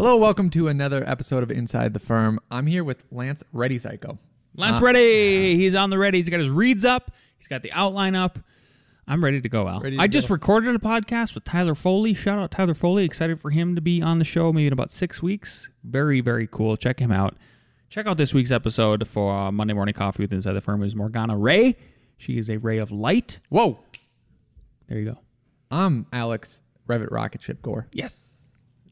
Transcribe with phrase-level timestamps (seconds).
[0.00, 2.40] Hello, welcome to another episode of Inside the Firm.
[2.50, 4.16] I'm here with Lance Ready Cayko.
[4.56, 5.56] Lance Uh, ready.
[5.56, 6.16] He's on the ready.
[6.16, 7.10] He's got his reads up.
[7.36, 8.38] He's got the outline up.
[9.06, 9.80] I'm ready to go, Al.
[9.80, 10.32] Ready to I just go.
[10.36, 12.14] recorded a podcast with Tyler Foley.
[12.14, 13.04] Shout out Tyler Foley.
[13.04, 15.68] Excited for him to be on the show maybe in about six weeks.
[15.84, 16.78] Very, very cool.
[16.78, 17.36] Check him out.
[17.90, 20.96] Check out this week's episode for uh, Monday Morning Coffee with Inside the Firm is
[20.96, 21.76] Morgana Ray.
[22.16, 23.38] She is a ray of light.
[23.50, 23.80] Whoa,
[24.88, 25.18] There you go.
[25.70, 28.29] I'm Alex Revit Rocket Ship Gore, Yes.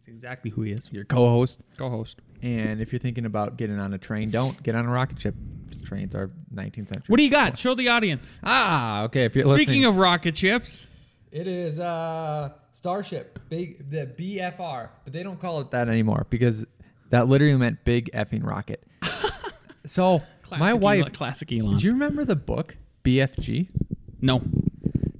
[0.09, 0.89] That's exactly who he is.
[0.91, 1.61] your co-host.
[1.77, 2.21] Co-host.
[2.43, 5.35] And if you're thinking about getting on a train, don't get on a rocket ship.
[5.85, 7.05] Trains are 19th century.
[7.09, 7.59] What do you got?
[7.59, 8.33] Show the audience.
[8.43, 9.25] Ah, okay.
[9.25, 10.87] If you're Speaking listening, of rocket ships,
[11.31, 16.65] it is uh Starship, big the BFR, but they don't call it that anymore because
[17.11, 18.83] that literally meant big effing rocket.
[19.87, 21.77] so classic my wife, Elon, classic Elon.
[21.77, 23.69] do you remember the book BFG?
[24.21, 24.43] no.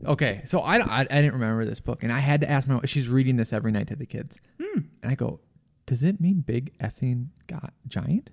[0.05, 2.81] Okay, so I, I I didn't remember this book, and I had to ask my.
[2.85, 4.81] She's reading this every night to the kids, Hmm.
[5.03, 5.41] and I go,
[5.87, 8.31] "Does it mean big effing got giant?"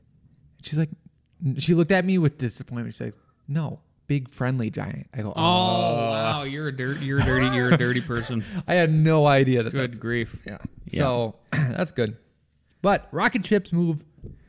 [0.61, 0.89] She's like,
[1.57, 2.93] she looked at me with disappointment.
[2.93, 3.15] She's like,
[3.47, 7.55] "No, big friendly giant." I go, Oh, "Oh, wow, you're a dirty, you're a dirty,
[7.55, 8.43] you're a dirty person.
[8.67, 9.71] I had no idea that.
[9.71, 10.35] Good That's, grief.
[10.45, 10.57] yeah.
[10.91, 10.99] Yeah.
[10.99, 12.17] So that's good,
[12.83, 14.03] but rocket ships move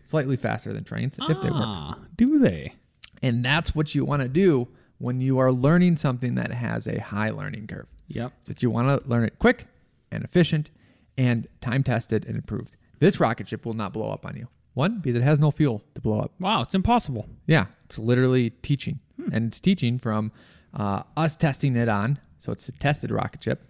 [0.05, 2.75] slightly faster than trains if they work, Ah, do they?
[3.23, 6.99] and that's what you want to do when you are learning something that has a
[7.01, 7.87] high learning curve.
[8.09, 8.33] Yep.
[8.43, 9.67] is that you want to learn it quick
[10.11, 10.71] and efficient
[11.19, 12.77] and time tested and improved.
[12.99, 14.49] This rocket ship will not blow up on you.
[14.75, 16.33] One, because it has no fuel to blow up.
[16.39, 17.27] Wow, it's impossible.
[17.47, 19.01] Yeah, it's literally teaching.
[19.33, 20.33] And it's teaching from
[20.75, 22.19] uh, us testing it on.
[22.39, 23.65] So it's a tested rocket ship,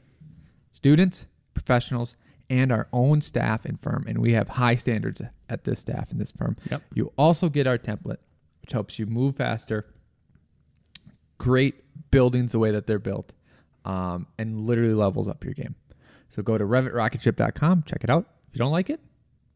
[0.73, 2.17] students, professionals,
[2.51, 4.05] and our own staff and firm.
[4.07, 6.57] And we have high standards at this staff in this firm.
[6.71, 6.83] Yep.
[6.95, 8.19] You also get our template,
[8.61, 9.87] which helps you move faster,
[11.39, 11.75] great
[12.11, 13.33] buildings the way that they're built,
[13.85, 15.75] um, and literally levels up your game.
[16.31, 18.27] So go to revitrocketship.com, check it out.
[18.49, 19.01] If you don't like it,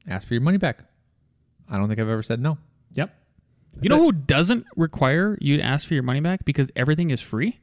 [0.09, 0.85] ask for your money back.
[1.69, 2.59] I don't think I've ever said no.
[2.95, 3.15] Yep.
[3.81, 7.21] you know who doesn't require you to ask for your money back because everything is
[7.21, 7.61] free?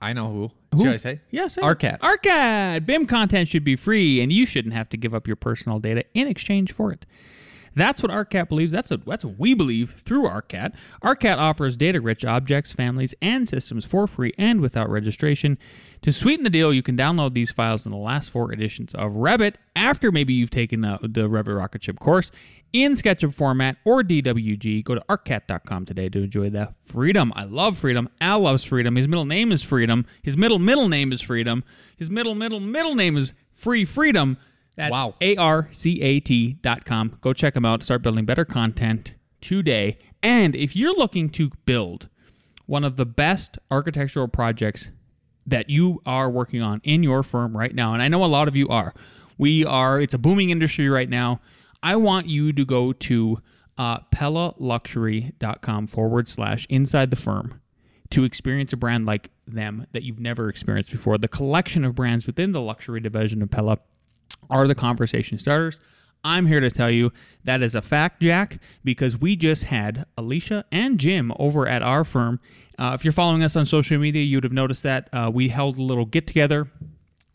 [0.00, 0.50] I know who.
[0.76, 0.84] Who?
[0.84, 1.20] Should I say?
[1.30, 1.94] Yeah, ARCAT.
[1.94, 2.00] it.
[2.00, 2.86] Arcat.
[2.86, 6.04] BIM content should be free, and you shouldn't have to give up your personal data
[6.12, 7.06] in exchange for it.
[7.76, 8.72] That's what ARCAT believes.
[8.72, 10.72] That's what, that's what we believe through ARCAT.
[11.02, 15.58] ARCAT offers data rich objects, families, and systems for free and without registration.
[16.00, 19.12] To sweeten the deal, you can download these files in the last four editions of
[19.12, 22.32] Revit after maybe you've taken uh, the Revit Rocket Ship course
[22.72, 24.82] in SketchUp format or DWG.
[24.82, 27.32] Go to arcat.com today to enjoy the freedom.
[27.36, 28.08] I love freedom.
[28.22, 28.96] Al loves freedom.
[28.96, 30.06] His middle name is freedom.
[30.22, 31.62] His middle middle name is freedom.
[31.96, 34.38] His middle middle middle name is free freedom.
[34.76, 35.14] That's Wow.
[35.20, 37.18] A-R-C-A-T dot com.
[37.20, 37.82] Go check them out.
[37.82, 39.98] Start building better content today.
[40.22, 42.08] And if you're looking to build
[42.66, 44.90] one of the best architectural projects
[45.46, 48.48] that you are working on in your firm right now, and I know a lot
[48.48, 48.92] of you are,
[49.38, 51.40] we are, it's a booming industry right now.
[51.82, 53.38] I want you to go to
[53.78, 57.60] uh, PellaLuxury.com forward slash inside the firm
[58.10, 61.18] to experience a brand like them that you've never experienced before.
[61.18, 63.78] The collection of brands within the luxury division of Pella
[64.50, 65.80] are the conversation starters.
[66.24, 67.12] I'm here to tell you
[67.44, 72.04] that is a fact, Jack, because we just had Alicia and Jim over at our
[72.04, 72.40] firm.
[72.78, 75.48] Uh, if you're following us on social media, you would have noticed that uh, we
[75.48, 76.68] held a little get together,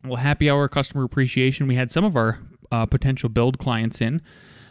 [0.03, 1.67] well, happy hour customer appreciation.
[1.67, 2.39] We had some of our
[2.71, 4.21] uh, potential build clients in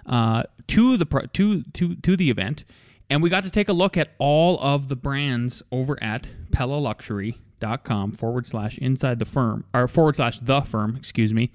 [0.07, 2.65] uh, to the to to to the event,
[3.09, 6.81] and we got to take a look at all of the brands over at pella
[6.81, 11.51] PellaLuxury.com forward slash inside the firm or forward slash the firm, excuse me,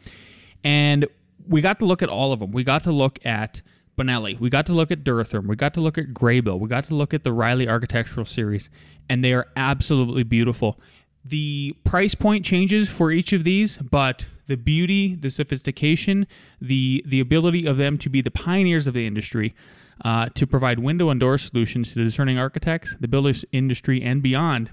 [0.66, 1.08] and
[1.48, 2.52] we got to look at all of them.
[2.52, 3.62] We got to look at
[3.98, 4.38] Bonelli.
[4.38, 5.46] We got to look at Duratherm.
[5.46, 6.60] We got to look at Grabill.
[6.60, 8.70] We got to look at the Reilly Architectural Series,
[9.08, 10.80] and they are absolutely beautiful.
[11.24, 16.28] The price point changes for each of these, but the beauty, the sophistication,
[16.60, 19.56] the the ability of them to be the pioneers of the industry,
[20.04, 24.22] uh, to provide window and door solutions to the discerning architects, the builders industry, and
[24.22, 24.72] beyond,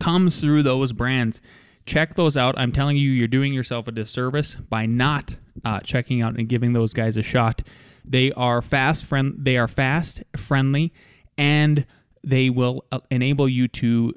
[0.00, 1.40] comes through those brands.
[1.86, 2.54] Check those out.
[2.58, 6.72] I'm telling you, you're doing yourself a disservice by not uh, checking out and giving
[6.72, 7.62] those guys a shot.
[8.04, 9.34] They are fast, friend.
[9.38, 10.92] They are fast, friendly,
[11.36, 11.86] and
[12.22, 14.14] they will uh, enable you to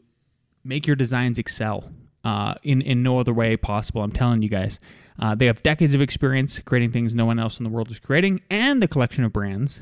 [0.63, 1.89] make your designs excel.
[2.23, 4.01] uh, in in no other way possible.
[4.03, 4.79] I'm telling you guys,
[5.19, 7.99] uh, they have decades of experience creating things no one else in the world is
[7.99, 9.81] creating, and the collection of brands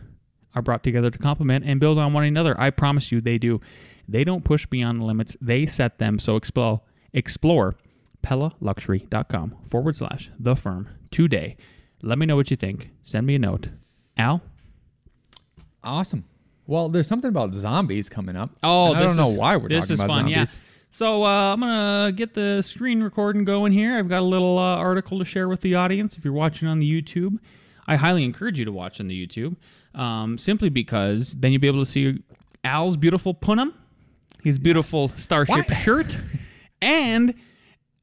[0.53, 2.59] are brought together to complement and build on one another.
[2.59, 3.61] I promise you, they do.
[4.07, 6.19] They don't push beyond the limits; they set them.
[6.19, 6.81] So explore
[7.15, 7.73] explore
[8.23, 11.57] PellaLuxury.com forward slash the firm today.
[12.01, 12.91] Let me know what you think.
[13.01, 13.69] Send me a note.
[14.17, 14.41] Al,
[15.83, 16.25] Awesome.
[16.67, 18.49] Well, there's something about zombies coming up.
[18.63, 20.35] Oh, I don't know is- why we're this talking is about fun, zombies.
[20.55, 20.59] yeah.
[20.89, 23.97] So uh, I'm gonna get the screen recording going here.
[23.97, 26.17] I've got a little uh, article to share with the audience.
[26.17, 27.37] If you're watching on the YouTube,
[27.85, 29.57] I highly encourage you to watch on the YouTube,
[29.93, 32.23] um, simply because then you'll be able to see
[32.63, 33.73] Al's beautiful punim,
[34.43, 35.73] his beautiful starship What?
[35.77, 36.17] shirt,
[36.81, 37.33] and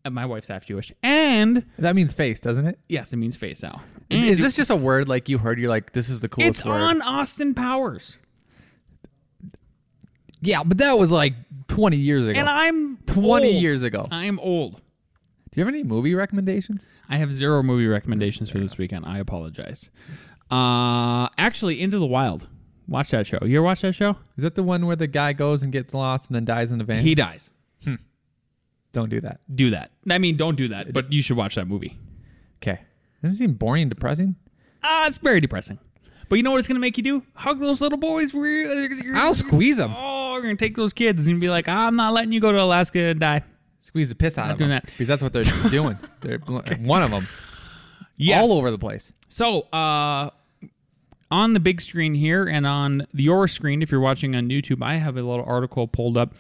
[0.05, 0.93] uh, my wife's half Jewish.
[1.03, 2.79] And That means face, doesn't it?
[2.89, 3.83] yes, it means face now.
[4.11, 5.59] And Is this just a word like you heard?
[5.61, 6.81] You're like, this is the coolest It's word.
[6.81, 8.17] on Austin Powers,
[10.41, 11.35] Yeah, but that was like
[11.69, 12.39] 20 years ago.
[12.39, 13.63] and I'm 20 old.
[13.63, 14.09] years ago.
[14.11, 14.75] I'm old.
[14.75, 16.89] Do you have any movie recommendations?
[17.09, 19.05] I have zero movie recommendations for this weekend.
[19.07, 19.91] I apologize.
[20.51, 22.49] Uh, actually, Into the Wild.
[22.89, 23.39] Watch that show.
[23.43, 24.17] You ever watch that show?
[24.37, 26.79] Is that the one where the guy goes and gets lost and then dies in
[26.79, 27.03] the van?
[27.03, 27.49] He dies.
[28.93, 29.41] Don't do that.
[29.55, 29.91] Do that.
[30.11, 30.93] I mean, don't do that.
[30.93, 31.99] But you should watch that movie.
[32.63, 32.81] Okay.
[33.23, 34.37] Doesn't it seem boring and depressing?
[34.83, 35.79] Ah, it's very depressing.
[36.29, 37.23] But you know what it's gonna make you do?
[37.35, 38.35] Hug those little boys.
[39.15, 39.95] I'll squeeze them.
[39.97, 42.61] Oh, we're gonna take those kids and be like, I'm not letting you go to
[42.61, 43.43] Alaska and die.
[43.83, 44.81] Squeeze the piss out Not of doing them.
[44.85, 44.91] that.
[44.93, 45.99] Because that's what they're doing.
[46.21, 47.27] They're one of them.
[48.17, 48.43] Yes.
[48.43, 49.13] All over the place.
[49.29, 50.31] So, uh,
[51.31, 54.97] on the big screen here and on your screen, if you're watching on YouTube, I
[54.97, 56.35] have a little article pulled up.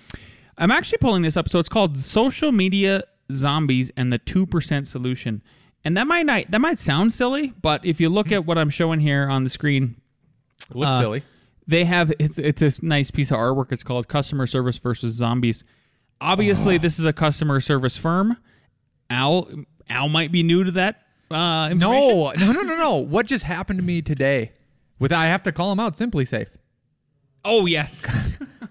[0.63, 1.49] I'm actually pulling this up.
[1.49, 5.43] So it's called "Social Media Zombies and the Two Percent Solution,"
[5.85, 8.71] and that might not that might sound silly, but if you look at what I'm
[8.71, 9.97] showing here on the screen,
[10.71, 11.23] It looks Uh, silly.
[11.67, 13.73] they have it's it's a nice piece of artwork.
[13.73, 15.65] It's called "Customer Service versus Zombies."
[16.21, 18.37] Obviously, this is a customer service firm.
[19.11, 19.49] Al
[19.91, 21.03] Al might be new to that.
[21.31, 21.71] Uh.
[21.75, 22.97] No, no, no, no, no.
[22.99, 24.53] What just happened to me today?
[25.01, 25.95] With I have to call him out.
[25.95, 26.51] SimpliSafe.
[27.45, 28.01] Oh yes.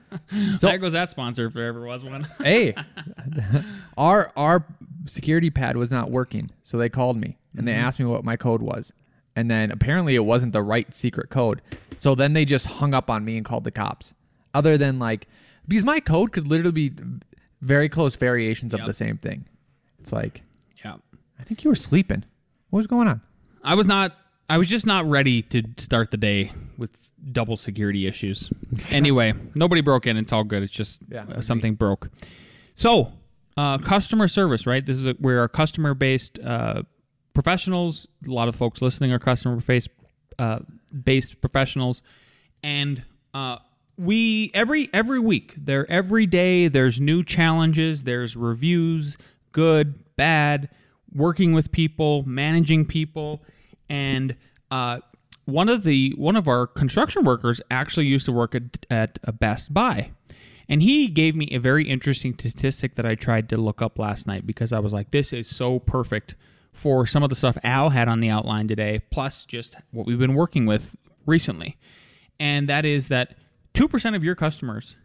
[0.58, 2.28] So- there goes that sponsor if there ever was one.
[2.40, 2.76] hey,
[3.98, 4.66] our our
[5.06, 7.82] security pad was not working, so they called me and they mm-hmm.
[7.82, 8.92] asked me what my code was,
[9.36, 11.62] and then apparently it wasn't the right secret code.
[11.98, 14.14] So then they just hung up on me and called the cops.
[14.54, 15.28] Other than like,
[15.68, 16.94] because my code could literally be
[17.62, 18.88] very close variations of Yep.
[18.88, 19.46] the same thing.
[20.00, 20.44] It's like
[20.84, 20.96] yeah.
[21.40, 22.24] I think you were sleeping.
[22.70, 23.22] What was going on?
[23.64, 24.16] I was not
[24.52, 26.92] I was just not ready to start the day with
[27.32, 28.52] double security issues.
[28.90, 30.18] anyway, nobody broke in.
[30.18, 30.62] It's all good.
[30.62, 32.10] It's just Yeah, uh, something broke.
[32.76, 33.14] So,
[33.56, 34.86] uh, customer service, right?
[34.86, 36.84] This is a, we're a customer based uh,
[37.34, 38.08] professionals.
[38.28, 39.88] A lot of folks listening are customer based
[40.38, 40.60] uh,
[40.92, 42.02] based professionals,
[42.62, 43.04] and
[43.34, 43.56] uh,
[43.98, 48.04] we every every week there every day there's new challenges.
[48.04, 49.18] There's reviews,
[49.54, 50.68] good, bad,
[51.14, 53.42] working with people, managing people,
[53.92, 54.36] and
[54.72, 55.00] uh,
[55.46, 59.32] one of the one of our construction workers actually used to work at, at a
[59.32, 60.12] Best Buy.
[60.70, 64.26] And he gave me a very interesting statistic that I tried to look up last
[64.26, 66.36] night because I was like, this is so perfect
[66.72, 70.18] for some of the stuff Al had on the outline today, plus just what we've
[70.20, 70.96] been working with
[71.26, 71.78] recently.
[72.40, 73.36] And that is that
[73.74, 74.96] 2% of your customers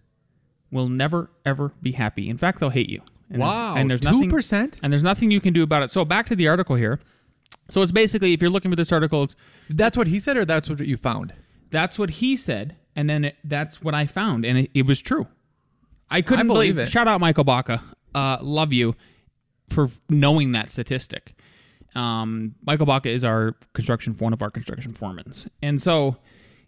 [0.71, 2.29] will never, ever be happy.
[2.31, 3.01] In fact, they'll hate you.
[3.29, 4.79] And there's- Wow, and there's nothing, 2%?
[4.85, 5.91] And there's nothing you can do about it.
[5.91, 7.01] So back to the article here.
[7.69, 9.35] So it's basically, if you're looking for this article, it's
[9.69, 11.33] That's what he said, or that's what you found.
[11.71, 15.01] that's what he said, and then it, that's what I found, and it, it was
[15.01, 15.27] true.
[16.11, 16.89] I couldn't I believe it.
[16.89, 17.83] Shout out Michael Baca.
[18.15, 18.95] Uh, love you
[19.69, 21.35] for knowing that statistic.
[21.97, 26.17] Um, Michael Baca is our construction one of our construction foremen, and so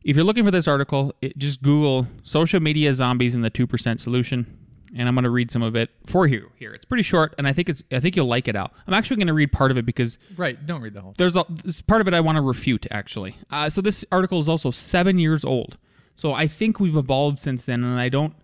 [0.02, 3.66] if you're looking for this article, it, just Google social media zombies and the two
[3.68, 4.57] percent solution,
[4.96, 6.72] and I'm going to read some of it for you here.
[6.72, 8.72] It's pretty short, and I think it's I think you'll like it out.
[8.86, 10.64] I'm actually going to read part of it because Right.
[10.66, 11.14] Don't read the whole.
[11.18, 11.44] there's a
[11.86, 13.36] part of it I want to refute actually.
[13.50, 15.76] Uh, so this article is also seven years old.
[16.14, 18.34] So I think we've evolved since then, and I don't,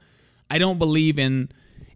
[0.50, 1.50] I don't believe in.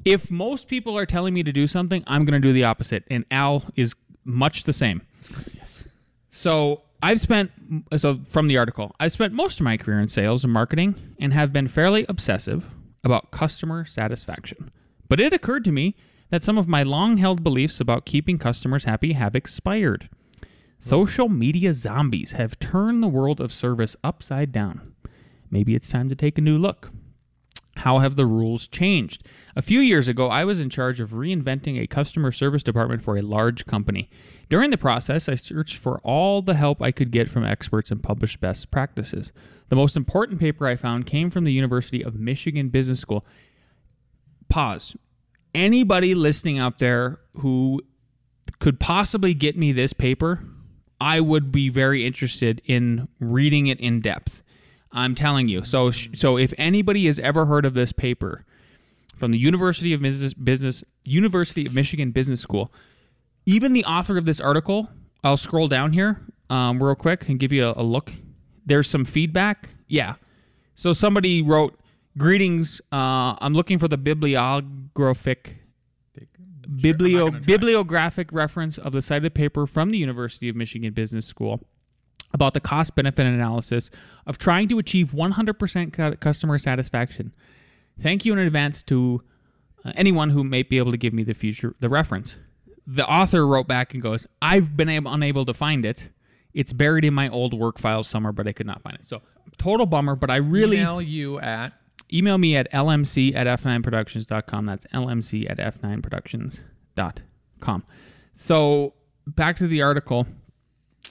[0.05, 3.05] If most people are telling me to do something, I'm going to do the opposite.
[3.11, 5.03] And Al is much the same.
[5.55, 5.85] yes.
[6.31, 7.51] So I've spent
[7.97, 11.33] so from the article, I've spent most of my career in sales and marketing, and
[11.33, 12.65] have been fairly obsessive
[13.05, 14.71] about customer satisfaction.
[15.09, 15.97] But it occurred to me
[16.31, 20.09] that some of my long-held beliefs about keeping customers happy have expired.
[20.79, 24.95] Social media zombies have turned the world of service upside down.
[25.51, 26.91] Maybe it's time to take a new look.
[27.79, 29.23] How have the rules changed?
[29.55, 33.17] A few years ago, I was in charge of reinventing a customer service department for
[33.17, 34.11] a large company.
[34.49, 38.03] During the process, I searched for all the help I could get from experts and
[38.03, 39.33] published best practices.
[39.69, 43.25] The most important paper I found came from the University of Michigan Business School.
[44.49, 44.97] Pause.
[45.55, 47.83] anybody listening out there who
[48.59, 50.43] could possibly get me this paper,
[51.01, 54.43] I would be very interested in reading it in depth.
[54.93, 55.65] I'm telling you.
[55.65, 58.45] So, so if anybody has ever heard of this paper
[59.17, 62.73] from the University of Business, Business University of Michigan Business School,
[63.47, 64.89] even the author of this article,
[65.23, 68.13] I'll scroll down here um, real quick and give you a, a look.
[68.65, 69.71] There's some feedback.
[69.89, 70.15] Yeah.
[70.75, 71.79] So somebody wrote,
[72.17, 72.81] "Greetings.
[72.93, 75.57] Uh, I'm looking for the bibliographic
[76.69, 81.61] biblio- bibliographic reference of the cited paper from the University of Michigan Business School
[82.33, 83.91] about the cost benefit analysis
[84.27, 87.35] of trying to achieve 100% cu- customer satisfaction.
[88.01, 89.23] Thank you in advance to
[89.85, 92.37] uh, anyone who may be able to give me the future the reference.
[92.87, 96.11] The author wrote back and goes, "I've been able, unable to find it.
[96.55, 99.21] It's buried in my old work files somewhere, but I could not find it." So
[99.59, 100.17] total bummer.
[100.17, 101.75] But I really Email you at
[102.13, 104.67] email me at lmc at f9productions.com.
[104.67, 107.85] That's lmc at f9productions.com.
[108.35, 108.95] So
[109.27, 110.27] back to the article.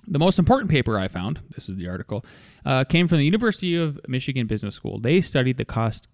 [0.07, 2.25] The most important paper I found, this is the article,
[2.65, 4.99] uh, came from the University of Michigan Business School.
[4.99, 6.07] They studied the cost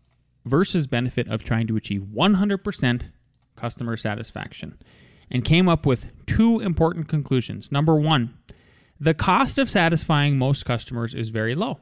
[0.46, 3.02] versus benefit of trying to achieve 100%
[3.56, 4.78] customer satisfaction
[5.30, 7.72] and came up with two important conclusions.
[7.72, 8.38] Number one,
[9.00, 11.80] the cost of satisfying most customers is very low.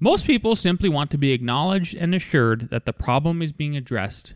[0.00, 4.34] Most people simply want to be acknowledged and assured that the problem is being addressed.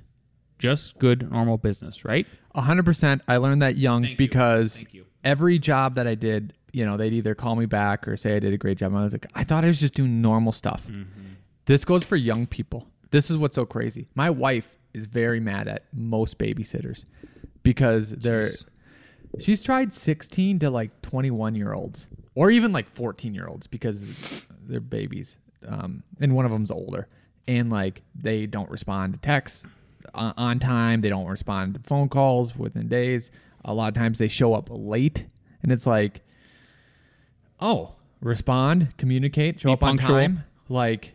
[0.59, 2.27] Just good, normal business, right?
[2.55, 3.21] 100%.
[3.27, 5.07] I learned that young Thank because Thank you.
[5.27, 8.39] Every job that I did, you know, they'd either call me back or say I
[8.39, 8.93] did a great job.
[8.93, 10.87] And I was like, I thought I was just doing normal stuff.
[10.87, 11.35] Mm-hmm.
[11.67, 12.87] This goes for young people.
[13.11, 14.07] This is what's so crazy.
[14.15, 17.05] My wife is very mad at most babysitters
[17.65, 18.65] because they're Jeez.
[19.41, 22.07] she's tried 16 to like 21 year olds
[22.37, 27.09] or even like 14 year olds because they're babies um, and one of them's older
[27.49, 29.67] and like they don't respond to texts
[30.15, 33.31] on, on time they don't respond to phone calls within days
[33.67, 35.25] a lot of times they show up late
[35.63, 36.23] and it's like
[37.61, 37.93] oh
[38.23, 41.13] respond communicate show Be up on time like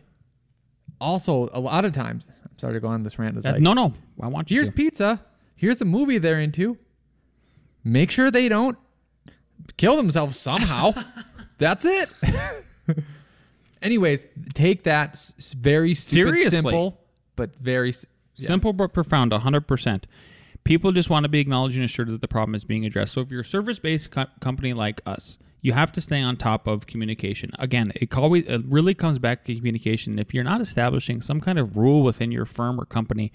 [1.00, 3.60] also a lot of times i'm sorry to go on this rant it's Uh, like
[3.62, 4.72] no, no, I want you here's to.
[4.72, 5.20] pizza.
[5.56, 6.76] Here's a movie they're into.
[7.84, 8.76] Make sure they don't
[9.76, 10.92] kill themselves somehow.
[11.58, 12.08] That's it.
[13.82, 15.18] Anyways, take that
[15.56, 16.50] very stupid, Seriously.
[16.50, 17.00] simple,
[17.36, 18.06] but very s-
[18.36, 18.46] yeah.
[18.46, 20.02] Simple but profound, 100%.
[20.64, 23.14] People just want to be acknowledged and assured that the problem is being addressed.
[23.14, 26.66] So if you're a service-based co- company like us, you have to stay on top
[26.66, 27.50] of communication.
[27.58, 30.18] Again, it always it really comes back to communication.
[30.18, 33.32] If you're not establishing some kind of rule within your firm or company,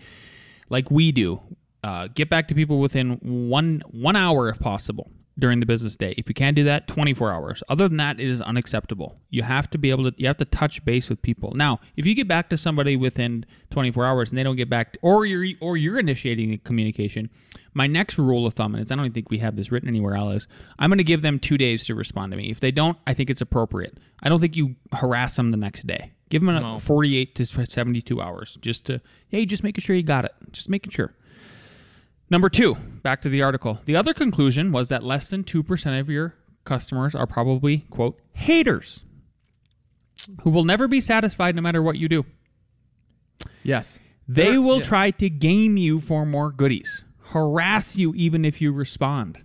[0.70, 1.42] like we do,
[1.84, 6.14] uh, get back to people within one one hour if possible during the business day.
[6.18, 7.64] If you can't do that, 24 hours.
[7.70, 9.20] Other than that, it is unacceptable.
[9.30, 11.54] You have to be able to you have to touch base with people.
[11.56, 14.98] Now, if you get back to somebody within 24 hours and they don't get back,
[15.02, 17.30] or you're or you're initiating the communication,
[17.74, 20.48] my next rule of thumb is I don't think we have this written anywhere else.
[20.80, 22.50] I'm going to give them two days to respond to me.
[22.50, 23.98] If they don't, I think it's appropriate.
[24.24, 26.14] I don't think you harass them the next day.
[26.30, 26.80] Give them a No.
[26.80, 30.34] 48 to 72 hours just to hey, just making sure you got it.
[30.52, 31.14] Just making sure.
[32.30, 33.80] Number two, back to the article.
[33.86, 39.02] The other conclusion was that less than 2% of your customers are probably, quote, haters
[40.42, 42.26] who will never be satisfied no matter what you do.
[43.64, 43.98] yes.
[44.28, 44.84] They They're- will yeah.
[44.86, 49.40] try to game you for more goodies, harass you even if you respond,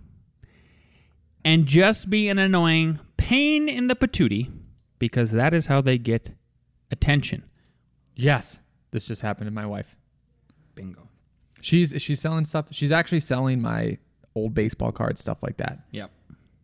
[1.45, 4.51] and just be an annoying pain in the patootie
[4.99, 6.31] because that is how they get
[6.91, 7.45] attention.
[8.13, 8.59] Yes.
[8.91, 9.95] This just happened to my wife.
[10.75, 11.07] Bingo.
[11.63, 12.67] She's she's selling stuff.
[12.71, 13.97] She's actually selling my
[14.35, 15.79] old baseball cards, stuff like that.
[15.91, 16.11] Yep.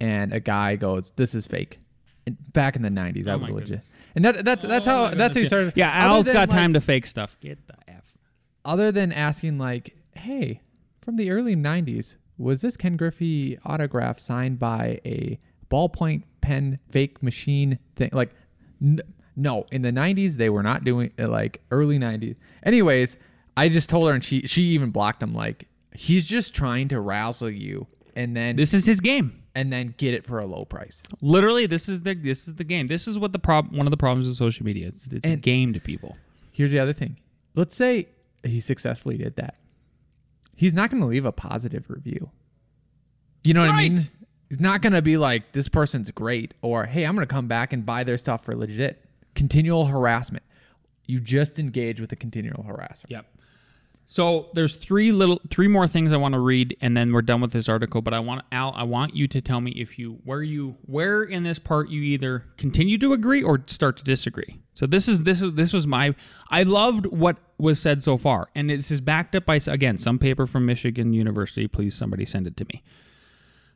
[0.02, 1.80] and a guy goes, "This is fake."
[2.28, 3.82] And back in the '90s, I Oh was my legit,
[4.16, 5.74] and that, that's that's how that's how you started.
[5.76, 7.38] Yeah, Other Al's than, got like- time to fake stuff.
[7.40, 8.14] Get the F.
[8.66, 10.62] Other than asking, like, "Hey,
[11.02, 15.40] from the early '90s, was this Ken Griffey autograph signed by a
[15.72, 18.34] ballpoint pen fake machine thing?" Like,
[18.82, 19.00] n-
[19.38, 22.36] no, in the '90s they were not doing like early '90s.
[22.64, 23.16] Anyways,
[23.60, 25.34] I just told her, and she she even blocked him.
[25.34, 29.44] Like, he's just trying to razzle you, and then This is his game.
[29.56, 31.04] and then get it for a low price.
[31.22, 32.88] Literally, this is the this is the game.
[32.88, 33.76] This is what the problem.
[33.78, 36.16] One of the problems with social media is it's a game to people.
[36.52, 37.18] Here's the other thing.
[37.56, 38.08] Let's say
[38.44, 39.56] he successfully did that.
[40.56, 42.30] He's not going to leave a positive review.
[43.44, 44.10] You know what I mean?
[44.50, 47.48] He's not going to be like, this person's great, or hey, I'm going to come
[47.48, 49.04] back and buy their stuff for legit.
[49.36, 50.44] Continual harassment.
[51.06, 53.12] You just engage with the continual harassment.
[53.12, 53.26] Yep.
[54.12, 57.42] So there's three little three more things I want to read and then we're done
[57.42, 60.18] with this article, but I want Al I want you to tell me if you
[60.24, 64.62] where you where in this part you either continue to agree or start to disagree.
[64.74, 66.16] So this is this is this was my
[66.50, 70.18] I loved what was said so far and this is backed up by again some
[70.18, 72.82] paper from Michigan University, please somebody send it to me.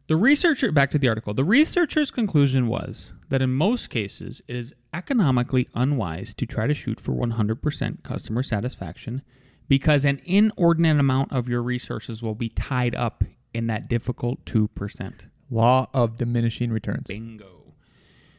[0.07, 1.35] The researcher back to the article.
[1.35, 6.73] The researcher's conclusion was that in most cases it is economically unwise to try to
[6.73, 9.21] shoot for 100% customer satisfaction
[9.67, 15.13] because an inordinate amount of your resources will be tied up in that difficult 2%.
[15.49, 17.07] Law of diminishing returns.
[17.07, 17.73] Bingo.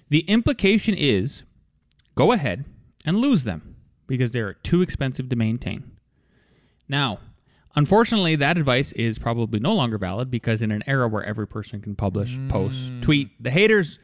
[0.08, 1.42] The implication is
[2.14, 2.64] go ahead
[3.04, 3.76] and lose them
[4.06, 5.92] because they're too expensive to maintain.
[6.88, 7.20] Now,
[7.74, 11.80] unfortunately, that advice is probably no longer valid because in an era where every person
[11.80, 13.98] can publish, post, tweet, the haters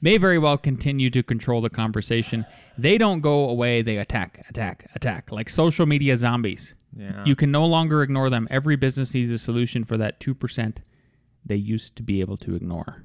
[0.00, 2.44] may very well continue to control the conversation.
[2.78, 6.74] They don't go away, they attack, attack, attack, like social media zombies.
[6.96, 7.24] Yeah.
[7.24, 8.48] You can no longer ignore them.
[8.50, 10.78] Every business needs a solution for that 2%
[11.44, 13.04] they used to be able to ignore.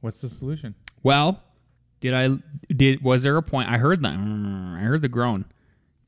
[0.00, 0.74] What's the solution?
[1.02, 1.42] Well,
[2.00, 2.36] did I
[2.74, 5.44] did was there a point I heard that I heard the groan.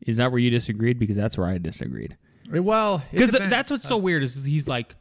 [0.00, 0.98] Is that where you disagreed?
[0.98, 2.16] Because that's where I disagreed.
[2.50, 4.94] Well, Because that's what's so weird is he's like,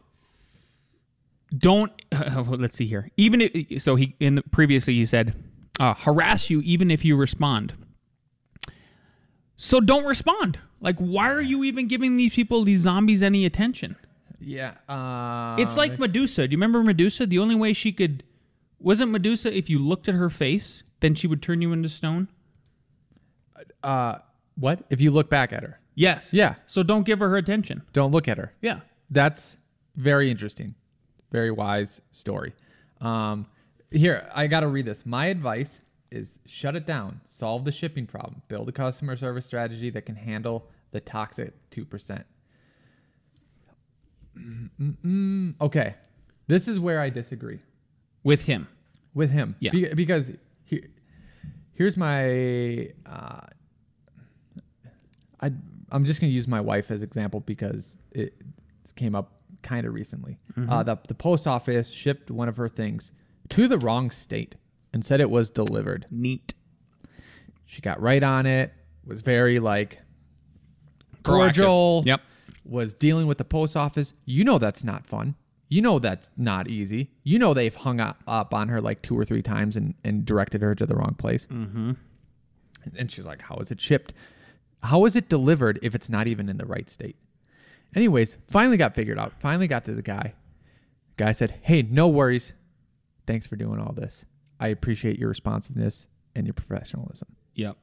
[1.58, 1.92] don't.
[2.48, 3.10] let's see here.
[3.18, 5.36] Even if, so, he in the, previously he said,
[5.80, 7.74] uh, harass you even if you respond.
[9.56, 10.60] So don't respond.
[10.80, 13.96] Like, why are you even giving these people, these zombies, any attention?
[14.40, 14.74] yeah.
[14.90, 16.48] Uh, It's like Medusa.
[16.48, 17.28] Do you remember Medusa?
[17.28, 18.24] The only way she could
[18.80, 22.28] wasn't Medusa if you looked at her face, then she would turn you into stone.
[23.84, 24.16] uh,
[24.56, 25.80] what if you look back at her?
[25.94, 26.30] Yes.
[26.34, 26.56] Yeah.
[26.66, 27.84] So don't give her her attention.
[27.94, 28.54] Don't look at her.
[28.62, 28.80] Yeah.
[29.12, 29.58] That's
[29.96, 30.74] very interesting.
[31.32, 32.54] Very wise story.
[33.00, 33.46] Um,
[33.90, 35.06] here, I got to read this.
[35.06, 35.80] My advice
[36.12, 40.16] is shut it down, solve the shipping problem, build a customer service strategy that can
[40.16, 42.24] handle the toxic 2%.
[44.38, 45.56] Mm-mm.
[45.62, 45.96] Okay.
[46.48, 47.60] This is where I disagree
[48.24, 48.68] With him.
[49.14, 49.56] with him.
[49.60, 49.72] Yeah.
[49.72, 50.32] Be- because
[50.66, 50.88] here,
[51.74, 52.90] here's my.
[53.06, 53.46] Uh,
[55.42, 55.52] I
[55.92, 58.34] I'm just gonna use my wife as example because it
[58.96, 60.38] came up kind of recently.
[60.70, 63.12] Uh, the the post office shipped one of her things
[63.50, 64.56] to the wrong state
[64.94, 66.06] and said it was delivered.
[66.12, 66.54] Neat.
[67.66, 68.74] She got right on it.
[69.06, 70.00] Was very like
[71.24, 72.02] cordial.
[72.02, 72.08] Proactive.
[72.08, 72.22] Yep.
[72.66, 74.14] Was dealing with the post office.
[74.26, 75.36] You know that's not fun.
[75.70, 77.12] You know that's not easy.
[77.24, 80.26] You know they've hung up, up on her like two or three times and, and
[80.26, 81.46] directed her to the wrong place.
[81.46, 81.94] Mm-hmm.
[82.98, 84.14] And she's like, "How is it shipped?
[84.84, 87.16] How is it delivered if it's not even in the right state?"
[87.96, 89.34] Anyways, finally got figured out.
[89.40, 90.34] Finally got to the guy.
[91.18, 92.54] Guy said, "Hey, no worries.
[93.28, 94.26] Thanks for doing all this.
[94.60, 97.78] I appreciate your responsiveness and your professionalism." Yep.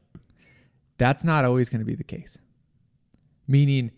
[0.96, 2.38] That's not always going to be the case.
[3.46, 3.92] Meaning,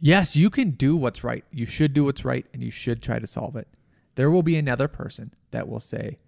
[0.00, 1.44] yes, you can do what's right.
[1.52, 3.68] You should do what's right and you should try to solve it.
[4.14, 6.18] There will be another person that will say,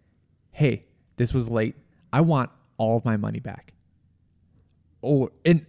[0.53, 0.85] Hey,
[1.17, 1.77] this was late.
[2.13, 3.73] I want all of my money back.
[5.01, 5.67] Or, and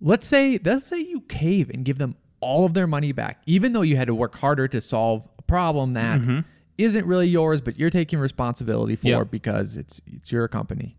[0.00, 3.72] let's say, let's say you cave and give them all of their money back, even
[3.72, 6.40] though you had to work harder to solve a problem that mm-hmm.
[6.78, 9.30] not really yours, but you're taking responsibility for Yep.
[9.30, 10.96] because it's it's your company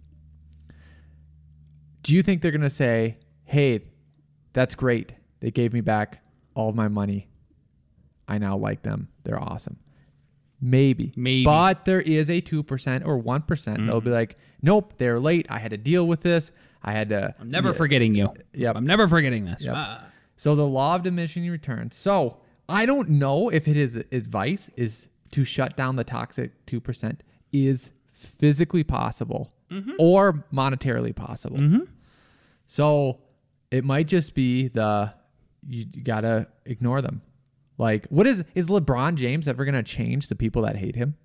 [2.04, 3.82] do you think they're going to say, hey,
[4.54, 5.14] that's great.
[5.40, 7.30] They gave me back all of my money.
[8.28, 9.10] I now like them.
[9.24, 9.78] They're awesome.
[10.60, 11.12] Maybe.
[11.16, 11.44] Maybe.
[11.44, 13.42] But there is a 2% or one
[13.86, 14.14] They'll be mm-hmm.
[14.14, 15.48] like, nope, they're late.
[15.50, 16.52] I had to deal with this.
[16.84, 17.34] I had to.
[17.40, 17.76] I'm never Yeah.
[17.76, 18.34] forgetting you.
[18.54, 18.76] Yep.
[18.76, 19.62] I'm never forgetting this.
[19.62, 19.74] Yep.
[19.76, 20.06] Ah.
[20.38, 21.96] So the law of diminishing returns.
[21.96, 27.18] So I don't know if it is advice is to shut down the toxic 2%
[27.52, 29.54] is physically possible
[30.00, 31.86] or monetarily possible.
[32.68, 33.20] So
[33.70, 35.14] it might just be the
[35.68, 37.22] you gotta ignore them.
[37.78, 41.16] Like, what is is LeBron James ever gonna change the people that hate him?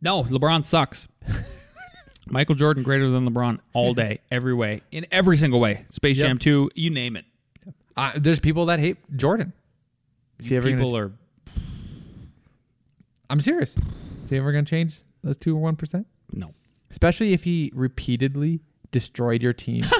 [0.00, 1.08] No, LeBron sucks.
[2.30, 5.84] Michael Jordan greater than LeBron all day, every way, in every single way.
[5.90, 6.26] Space Yep.
[6.26, 7.24] Jam 2, you name it.
[7.96, 9.52] Uh, there's people that hate Jordan.
[10.38, 11.12] Is he ever People gonna, are
[13.30, 13.76] I'm serious.
[14.24, 16.06] Is he ever gonna change those two or one percent?
[16.32, 16.54] no.
[16.90, 18.60] especially if he repeatedly
[18.92, 19.84] destroyed your team.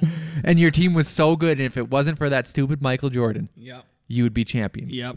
[0.44, 3.48] and your team was so good, and if it wasn't for that stupid Michael Jordan,
[3.56, 3.84] Yep.
[4.06, 4.92] you would be champions.
[4.96, 5.16] Yep.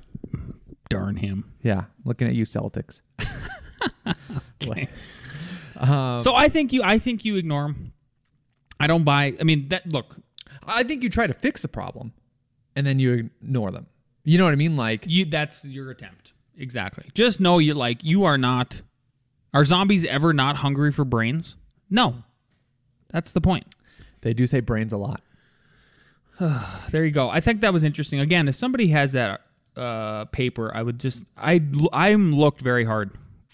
[0.89, 1.51] Darn him.
[1.61, 3.01] Yeah, looking at you, Celtics.
[4.63, 4.87] Okay.
[5.81, 7.93] Um, so I think you I think you ignore him.
[8.79, 10.15] I don't buy I mean that look,
[10.63, 12.13] I think you try to fix the problem,
[12.75, 13.87] and then you ignore them.
[14.23, 14.77] You know what I mean?
[14.77, 16.33] Like, you that's your attempt.
[16.57, 17.05] Exactly.
[17.15, 18.81] Just know you're like you are not
[19.53, 21.55] are zombies ever not hungry for brains?
[21.89, 22.23] No.
[23.09, 23.65] That's the point.
[24.21, 25.21] they do say brains a lot.
[26.91, 27.29] there you go.
[27.29, 28.19] I think that was interesting.
[28.19, 29.41] Again, if somebody has that
[29.75, 33.11] uh, paper, I would just I I'm looked very hard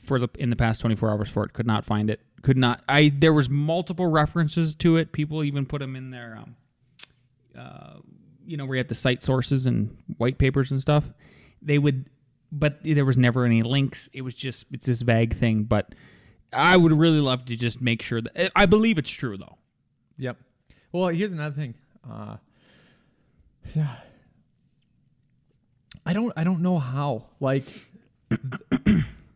[0.08, 1.54] for the in the past 24 hours for it.
[1.54, 2.22] Could not find it.
[2.42, 2.82] Could not.
[2.88, 5.12] I there was multiple references to it.
[5.12, 6.56] People even put them in their um,
[7.58, 8.00] uh,
[8.46, 11.04] you know, where you have the cite sources and white papers and stuff.
[11.62, 12.10] They would,
[12.52, 14.10] but there was never any links.
[14.14, 15.64] It was just it's this vague thing.
[15.64, 15.94] But
[16.54, 19.58] I would really love to just make sure that I believe it's true though.
[20.18, 20.38] Yep.
[20.92, 21.76] Well, here's another thing.
[22.10, 22.38] Uh,
[23.76, 23.96] yeah.
[26.06, 26.32] I don't.
[26.38, 27.26] I don't know how.
[27.42, 27.66] Like,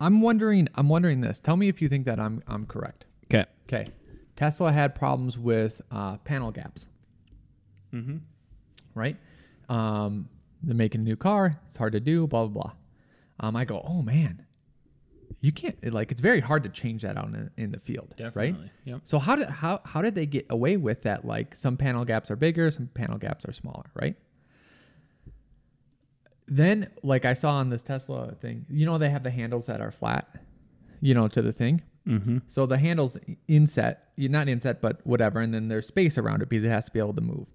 [0.02, 0.68] I'm wondering.
[0.76, 1.40] I'm wondering this.
[1.40, 2.44] Tell me if you think that I'm.
[2.48, 3.06] I'm correct.
[3.34, 3.46] Okay.
[3.68, 3.90] Okay.
[4.36, 6.88] Tesla had problems with uh, panel gaps.
[7.94, 8.18] Mm-hmm.
[8.96, 9.18] right?
[9.70, 10.28] Um,
[10.64, 11.60] they're making a new car.
[11.68, 12.26] It's hard to do.
[12.28, 12.72] Blah blah blah.
[13.40, 14.46] Um, I go, oh man,
[15.42, 18.14] you can't it- like it's very hard to change that out in, in the field,
[18.18, 18.34] right?
[18.54, 18.72] Definitely.
[18.86, 19.02] Yep.
[19.06, 21.26] So how did how how did they get away with that?
[21.26, 24.16] Like some panel gaps are bigger, some panel gaps are smaller, right?
[26.52, 29.80] Then, like I saw on this Tesla thing, you know they have the handles that
[29.80, 30.28] are flat,
[31.00, 31.82] you know, to the thing.
[32.06, 32.40] Mm-hmm.
[32.48, 36.66] So the handles inset, not inset, but whatever, and then there's space around it because
[36.66, 37.48] it has to be able to move.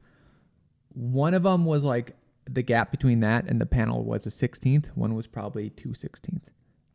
[0.95, 2.17] One of them was like
[2.49, 4.87] the gap between that and the panel was a 16th.
[4.95, 6.41] One was probably two 16th.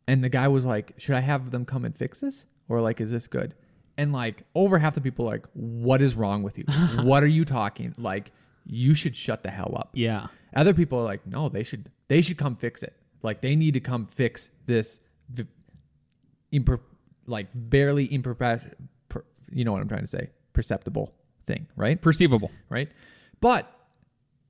[0.08, 3.00] And the guy was like, "Should I have them come and fix this, or like,
[3.00, 3.54] is this good?"
[3.96, 6.64] And like over half the people are like, "What is wrong with you?
[7.04, 7.94] what are you talking?
[7.96, 8.32] Like,
[8.66, 10.26] you should shut the hell up." Yeah.
[10.54, 12.94] Other people are like, no, they should they should come fix it.
[13.22, 14.98] Like they need to come fix this,
[15.30, 15.46] v-
[16.52, 16.80] imper,
[17.26, 18.74] like barely imperfect,
[19.08, 21.14] per, you know what I'm trying to say, perceptible
[21.46, 22.00] thing, right?
[22.00, 22.50] Perceivable.
[22.68, 22.90] Right?
[23.40, 23.72] But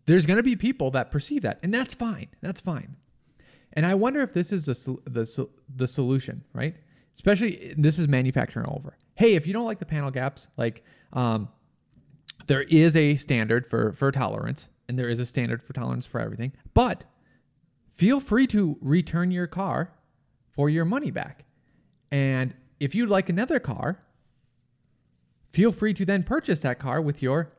[0.07, 2.29] there's going to be people that perceive that, and that's fine.
[2.41, 2.97] That's fine.
[3.75, 6.75] And I wonder if this is the the the solution, right?
[7.15, 8.97] Especially this is manufacturing over.
[9.15, 11.49] Hey, if you don't like the panel gaps, like um,
[12.47, 16.21] there is a standard for for tolerance, and there is a standard for tolerance for
[16.21, 16.53] everything.
[16.75, 17.05] But
[17.95, 19.91] feel free to return your car
[20.51, 21.47] for your money back.
[22.11, 24.03] And if you'd like another car,
[25.51, 27.53] feel free to then purchase that car with your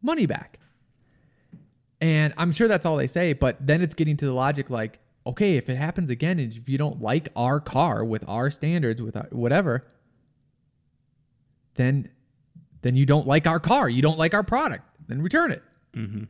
[0.00, 0.58] money back.
[2.00, 4.98] And I'm sure that's all they say, but then it's getting to the logic like,
[5.26, 9.02] okay, if it happens again and if you don't like our car with our standards,
[9.02, 9.82] with our, whatever,
[11.74, 12.08] then
[12.80, 15.62] then you don't like our car, you don't like our product, then return it.
[15.94, 16.24] Mm-hmm.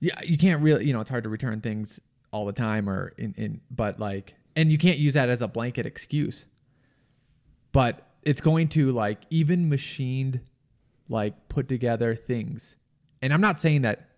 [0.00, 2.00] Yeah, you can't really, you know, it's hard to return things
[2.32, 5.48] all the time or in, in but like and you can't use that as a
[5.48, 6.46] blanket excuse.
[7.72, 10.40] But it's going to like even machined
[11.08, 12.76] like put together things.
[13.22, 14.10] And I'm not saying that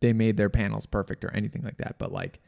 [0.00, 2.40] they made their panels perfect or anything like that, but like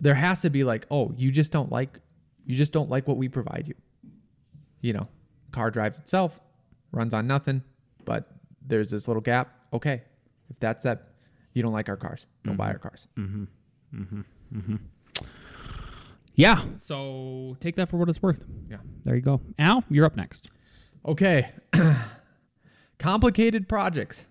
[0.00, 2.00] there has to be like, oh, you just don't like
[2.44, 3.74] you just don't like what we provide you.
[4.80, 5.08] You know,
[5.50, 6.40] car drives itself,
[6.92, 7.62] runs on nothing,
[8.04, 8.30] but
[8.64, 9.52] there's this little gap.
[9.72, 10.02] Okay.
[10.48, 11.08] If that's that
[11.56, 13.06] you don't like our cars, don't buy our cars.
[13.16, 13.44] Mm-hmm.
[14.54, 14.74] Mm-hmm.
[16.34, 16.62] Yeah.
[16.80, 18.44] So take that for what it's worth.
[18.70, 18.76] Yeah.
[19.04, 19.40] There you go.
[19.58, 20.48] Al, you're up next.
[21.06, 21.48] Okay.
[22.98, 24.26] Complicated projects.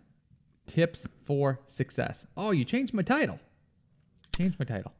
[0.67, 2.27] Tips for success.
[2.38, 3.39] Oh, you changed my title.
[4.38, 4.91] Changed my title.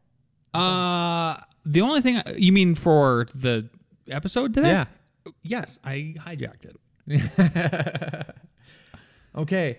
[0.54, 3.70] Uh, the only thing you mean for the
[4.10, 4.70] episode today?
[4.70, 4.86] Yeah.
[5.44, 8.36] Yes, I hijacked it.
[9.38, 9.78] okay.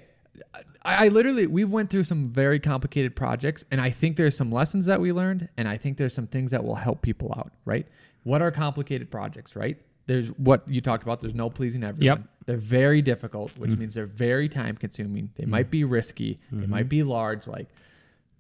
[0.87, 4.53] I, I literally we went through some very complicated projects and I think there's some
[4.53, 7.53] lessons that we learned and I think there's some things that will help people out,
[7.65, 7.87] right?
[8.23, 9.77] What are complicated projects, right?
[10.07, 12.19] There's what you talked about, there's no pleasing everyone.
[12.19, 12.21] Yep.
[12.47, 13.81] They're very difficult, which mm-hmm.
[13.81, 15.31] means they're very time consuming.
[15.35, 15.51] They mm-hmm.
[15.51, 16.71] might be risky, they mm-hmm.
[16.71, 17.69] might be large like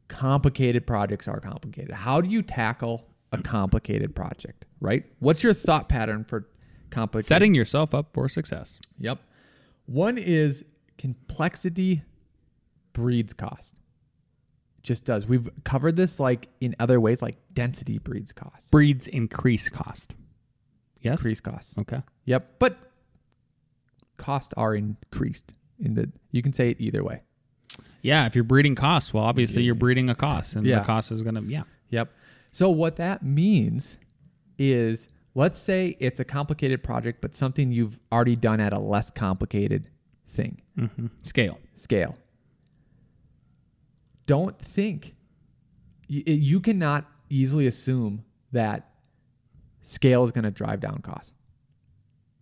[0.08, 1.90] complicated projects are complicated.
[1.90, 5.04] How do you tackle a complicated project, right?
[5.18, 6.46] What's your thought pattern for
[6.90, 8.78] complicated Setting yourself up for success.
[8.98, 9.18] Yep.
[9.86, 10.64] One is
[10.98, 12.02] complexity
[12.96, 13.74] breeds cost.
[14.78, 15.26] It just does.
[15.26, 18.70] We've covered this like in other ways, like density breeds cost.
[18.70, 20.14] Breeds increase cost.
[21.02, 21.18] Yes.
[21.18, 21.74] Increase costs.
[21.78, 22.00] Okay.
[22.24, 22.54] Yep.
[22.58, 22.78] But
[24.16, 27.20] costs are increased in the you can say it either way.
[28.00, 30.78] Yeah, if you're breeding costs, well, obviously you're breeding a cost, and Yeah.
[30.78, 31.64] the cost is gonna yeah.
[31.90, 32.10] Yep.
[32.52, 33.98] So what that means
[34.58, 39.10] is let's say it's a complicated project, but something you've already done at a less
[39.10, 39.90] complicated
[40.30, 40.62] thing.
[40.78, 41.06] Mm-hmm.
[41.22, 41.58] Scale.
[41.76, 42.16] scale.
[44.26, 45.14] Don't think
[46.08, 48.90] you, you cannot easily assume that
[49.82, 51.32] scale is going to drive down costs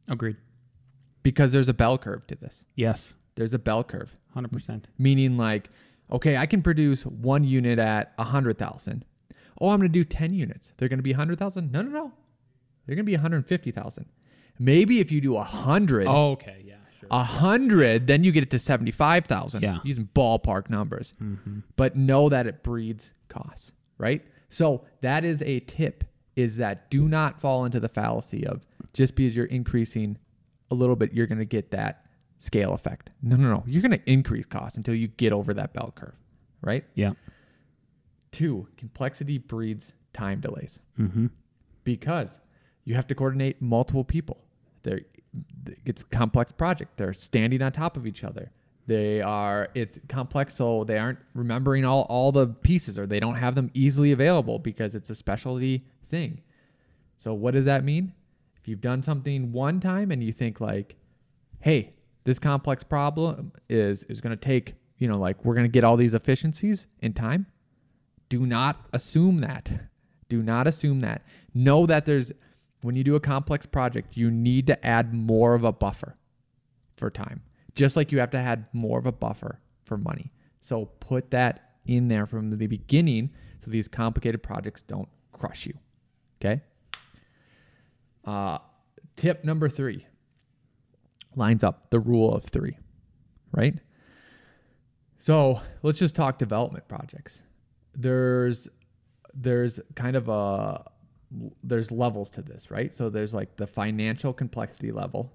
[0.08, 0.36] Agreed.
[1.22, 2.64] because there's a bell curve to this.
[2.74, 3.14] Yes.
[3.36, 4.86] There's a bell curve, Hundred percent.
[4.98, 5.70] meaning like,
[6.10, 9.04] okay, I can produce one unit at a hundred thousand.
[9.60, 10.72] Oh, I'm going to do ten units.
[10.76, 11.72] They're going to be a hundred thousand.
[11.72, 12.12] No, no, no.
[12.86, 14.06] They're going to be a hundred fifty thousand.
[14.58, 16.62] Maybe if you do a hundred, oh, Okay.
[16.64, 16.74] Yeah.
[17.10, 19.62] A hundred, then you get it to seventy-five thousand.
[19.62, 19.78] Yeah.
[19.84, 21.14] using ballpark numbers.
[21.76, 24.24] But know that it breeds costs, right?
[24.50, 26.04] So that is a tip:
[26.36, 30.16] is that do not fall into the fallacy of just because you're increasing
[30.70, 32.06] a little bit, you're going to get that
[32.38, 33.10] scale effect.
[33.22, 33.62] No, no, no.
[33.66, 36.14] You're going to increase costs until you get over that bell curve,
[36.62, 36.84] right?
[36.94, 37.12] Yeah.
[38.32, 41.26] Two, complexity breeds time delays Mm-hmm.
[41.84, 42.38] because
[42.84, 44.43] you have to coordinate multiple people.
[44.84, 45.00] They're,
[45.84, 46.96] it's a complex project.
[46.96, 48.52] They're standing on top of each other.
[48.86, 53.36] They are it's complex, so they aren't remembering all, all the pieces or they don't
[53.36, 56.42] have them easily available because it's a specialty thing.
[57.16, 58.12] So what does that mean?
[58.60, 60.96] If you've done something one time and you think like,
[61.60, 61.94] hey,
[62.24, 66.14] this complex problem is is gonna take, you know, like we're gonna get all these
[66.14, 67.46] efficiencies in time,
[68.28, 69.70] do not assume that.
[70.28, 71.24] Do not assume that.
[71.54, 72.32] Know that there's
[72.84, 76.18] when you do a complex project, you need to add more of a buffer
[76.98, 77.40] for time.
[77.74, 80.30] Just like you have to add more of a buffer for money.
[80.60, 83.30] So put that in there from the beginning
[83.64, 85.72] so these complicated projects don't crush you.
[86.38, 86.60] Okay?
[88.22, 88.58] Uh,
[89.16, 90.06] tip number three
[91.36, 92.76] lines up the rule of three,
[93.52, 93.76] right?
[95.18, 97.40] So let's just talk development projects.
[97.94, 98.68] There's
[99.32, 100.84] there's kind of a
[101.62, 102.94] there's levels to this, right?
[102.94, 105.32] So there's like the financial complexity level.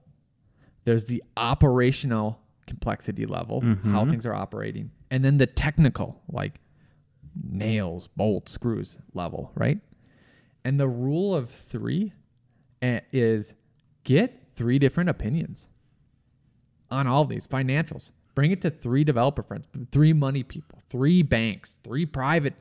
[0.85, 6.59] There's the operational complexity level, how things are operating, and then the technical, like
[7.49, 9.79] nails, bolts, screws level, right?
[10.63, 12.13] And the rule of three
[12.81, 13.53] eh, is
[14.03, 15.67] get three different opinions
[16.91, 18.11] on all these financials.
[18.35, 22.53] Bring it to three developer friends, three money people, three banks, three private.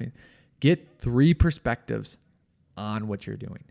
[0.61, 2.17] Get three perspectives
[2.79, 3.65] on what you're doing.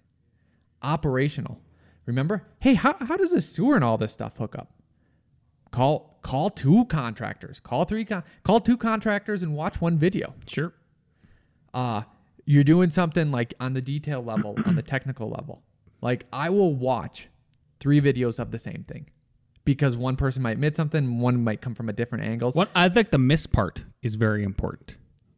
[0.84, 1.60] Operational.
[2.06, 4.74] Remember, hey, how, how does the sewer and all this stuff hook up?
[5.72, 7.60] Call call two contractors.
[7.60, 10.34] Call three con- call two contractors and watch one video.
[10.48, 10.74] Sure.
[11.74, 12.04] Uh
[12.46, 15.62] you're doing something like on the detail level, on the technical level.
[16.02, 17.28] Like I will watch
[17.82, 19.10] three videos of the same thing
[19.66, 22.50] because one person might admit something, one might come from a different angle.
[22.52, 24.96] What I think the miss part is very important.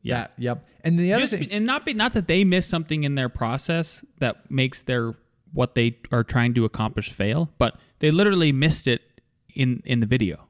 [0.10, 0.16] Yeah.
[0.22, 0.66] That- yep.
[0.84, 3.30] And the other Just thing, and not be, not that they miss something in their
[3.30, 5.16] process that makes their
[5.52, 9.02] what they are trying to accomplish fail, but they literally missed it
[9.56, 10.48] in in the video.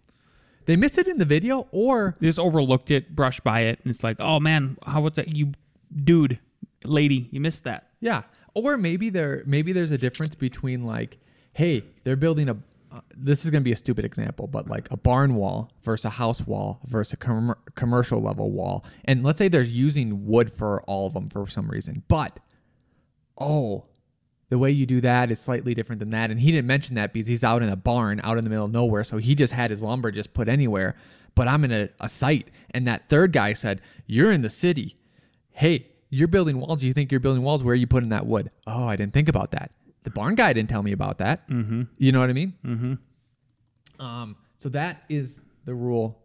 [0.65, 3.89] they miss it in the video, or They just overlooked it, brushed by it, and
[3.89, 5.35] it's like, oh man, how was that?
[5.35, 5.53] You,
[6.03, 6.37] dude,
[6.83, 7.87] lady, you missed that.
[7.99, 8.21] Yeah,
[8.53, 11.17] or maybe there maybe there's a difference between like,
[11.53, 12.57] hey, they're building a.
[12.91, 16.05] Uh, this is going to be a stupid example, but like a barn wall versus
[16.05, 20.51] a house wall versus a com- commercial level wall, and let's say they're using wood
[20.51, 22.39] for all of them for some reason, but
[23.37, 23.85] oh,
[24.49, 27.13] the way you do that is slightly different than that, and he didn't mention that
[27.13, 29.53] because he's out in a barn, out in the middle of nowhere, so he just
[29.53, 30.95] had his lumber just put anywhere.
[31.35, 34.95] But I'm in a, a site, and that third guy said, "You're in the city."
[35.59, 36.81] hey, you're building walls.
[36.81, 37.63] You think you're building walls?
[37.63, 38.49] Where are you putting that wood?
[38.65, 39.71] Oh, I didn't think about that.
[40.03, 41.47] The barn guy didn't tell me about that.
[41.49, 41.83] Mm-hmm.
[41.97, 42.53] You know what I mean?
[42.65, 44.03] Mm-hmm.
[44.03, 46.23] Um, so that is the rule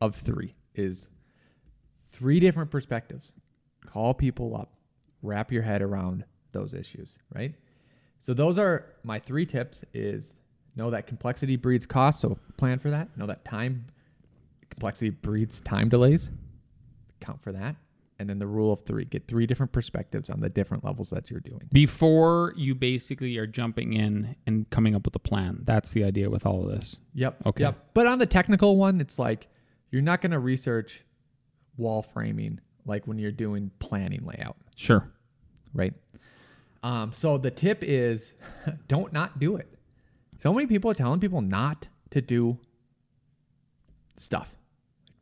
[0.00, 1.08] of three: is
[2.12, 3.32] three different perspectives.
[3.86, 4.74] Call people up,
[5.22, 7.18] wrap your head around those issues.
[7.34, 7.54] Right.
[8.20, 10.34] So those are my three tips: is
[10.74, 13.16] know that complexity breeds cost, so plan for that.
[13.16, 13.86] Know that time
[14.70, 16.30] complexity breeds time delays.
[17.20, 17.76] Count for that
[18.22, 21.30] and then the rule of three get three different perspectives on the different levels that
[21.30, 25.60] you're doing Before you basically are jumping in and coming up with a plan.
[25.64, 26.96] That's the idea with all of this.
[27.14, 27.64] yep Okay.
[27.64, 29.48] yep but on the technical one it's like
[29.90, 31.02] you're not going to research
[31.76, 35.10] wall framing like when you're doing planning layout Sure.
[35.74, 35.92] right
[36.82, 38.32] um, so the tip is
[38.88, 39.68] don't not do it
[40.38, 42.58] so many people are telling people not to do
[44.16, 44.54] stuff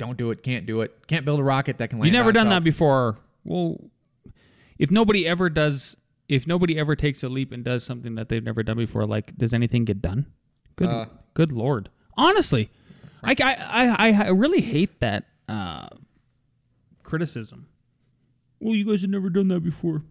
[0.01, 2.31] don't do it can't do it can't build a rocket that can land You never
[2.31, 2.61] on done itself.
[2.61, 3.19] that before.
[3.45, 3.79] Well,
[4.79, 5.97] if nobody ever does,
[6.29, 9.37] if nobody ever takes a leap and does something that they've never done before, like
[9.37, 10.27] does anything get done?
[10.77, 11.89] Good, Uh, good lord.
[12.17, 12.71] Honestly,
[13.23, 15.89] I, I, I, I really hate that uh,
[17.03, 17.67] criticism.
[18.61, 20.03] Well, you guys have never done that before.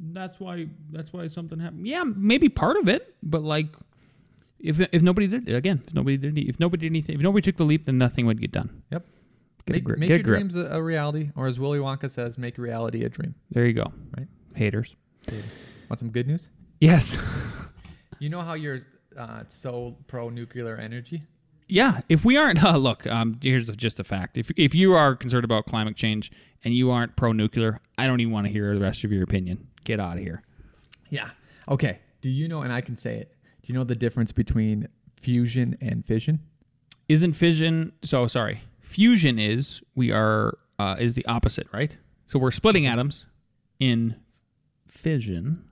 [0.00, 0.66] That's why.
[0.90, 1.86] That's why something happened.
[1.86, 3.68] Yeah, maybe part of it, but like,
[4.58, 7.56] if if nobody did again, if nobody did, if nobody did anything, if nobody took
[7.56, 8.82] the leap, then nothing would get done.
[8.90, 9.06] Yep.
[9.66, 9.98] Get make grip.
[9.98, 10.38] make your grip.
[10.38, 13.34] dreams a, a reality, or as Willy Wonka says, make reality a dream.
[13.50, 13.92] There you go.
[14.16, 14.28] Right.
[14.54, 14.94] Haters.
[15.88, 16.48] Want some good news?
[16.80, 17.18] Yes.
[18.20, 18.80] You know how you're
[19.18, 21.24] uh, so pro nuclear energy?
[21.68, 24.38] Yeah, if we aren't, uh, look, um, here's just a fact.
[24.38, 26.30] If if you are concerned about climate change
[26.62, 29.24] and you aren't pro nuclear, I don't even want to hear the rest of your
[29.24, 29.66] opinion.
[29.84, 30.42] Get out of here.
[31.10, 31.30] Yeah.
[31.68, 31.98] Okay.
[32.22, 34.88] Do you know, and I can say it, do you know the difference between
[35.20, 36.40] fusion and fission?
[37.08, 37.92] isn't fission?
[38.02, 38.62] So sorry,
[38.98, 41.96] fusion is we are uh, is the opposite, right?
[42.28, 43.26] So we're splitting atoms
[43.80, 44.14] in
[44.86, 45.64] fission,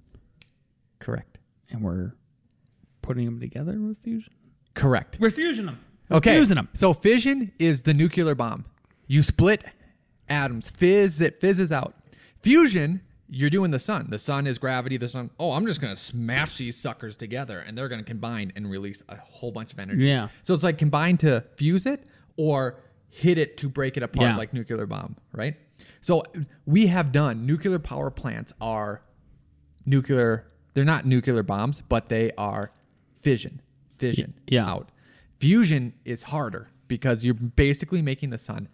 [0.99, 1.39] Correct.
[1.71, 2.15] and we're
[3.01, 4.33] putting them together with fusion.
[4.75, 5.19] Correct.
[5.21, 5.79] We're fusing them.
[6.09, 6.37] We're Okay.
[6.37, 6.69] fusing them.
[6.75, 8.65] So fission is the nuclear bomb.
[9.07, 9.65] You split
[10.29, 11.95] atoms, fizz, it fizzes out.
[12.43, 14.09] Fusion, you're doing the sun.
[14.11, 14.97] The sun is gravity.
[14.97, 18.05] The sun, oh, I'm just going to smash these suckers together and they're going to
[18.05, 20.07] combine and release a whole bunch of energy.
[20.07, 20.29] Yeah.
[20.43, 22.03] So it's like combine to fuse it
[22.37, 22.81] or
[23.13, 24.37] hit it to break it apart Yeah.
[24.37, 25.55] like nuclear bomb, right?
[26.01, 26.23] So
[26.67, 29.03] we have done nuclear power plants are
[29.87, 32.71] nuclear they're not nuclear bombs but they are
[33.21, 34.69] fission fission yeah.
[34.69, 34.91] out
[35.41, 38.69] fusion is harder because you're basically making the sun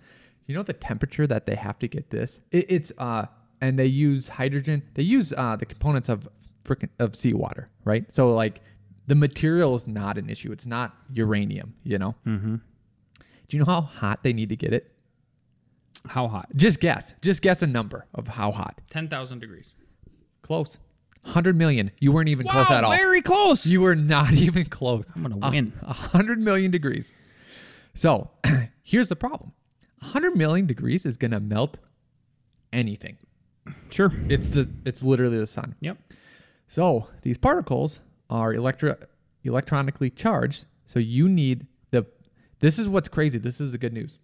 [0.47, 3.25] you know the temperature that they have to get this it, it's uh
[3.61, 6.29] and they use hydrogen they use uh the components of
[6.65, 8.61] frickin' of seawater right so like
[9.07, 12.57] the material is not an issue it's not uranium you know mm-hmm.
[13.49, 14.93] Do you know how hot they need to get it
[16.07, 16.49] How hot?
[16.57, 19.73] just guess just guess a number of how hot Ten thousand degrees.
[20.43, 20.79] Close.
[21.23, 21.91] 100 million.
[22.01, 22.91] You weren't even close at all.
[22.97, 23.67] Very close.
[23.67, 25.05] You were not even close.
[25.15, 25.73] I'm gonna A- win.
[25.83, 27.13] 100 million degrees.
[27.95, 28.31] So
[28.83, 29.53] here's the problem
[30.01, 31.77] 100 million degrees is going to melt
[32.73, 33.19] anything.
[33.91, 34.13] sure.
[34.29, 35.75] It's the it's literally the sun.
[35.81, 35.99] Yep.
[36.69, 38.97] So these particles are electro
[39.45, 40.67] electronically charged.
[40.87, 41.67] So you need the
[42.61, 43.39] this is what's crazy.
[43.39, 44.19] This is the good news.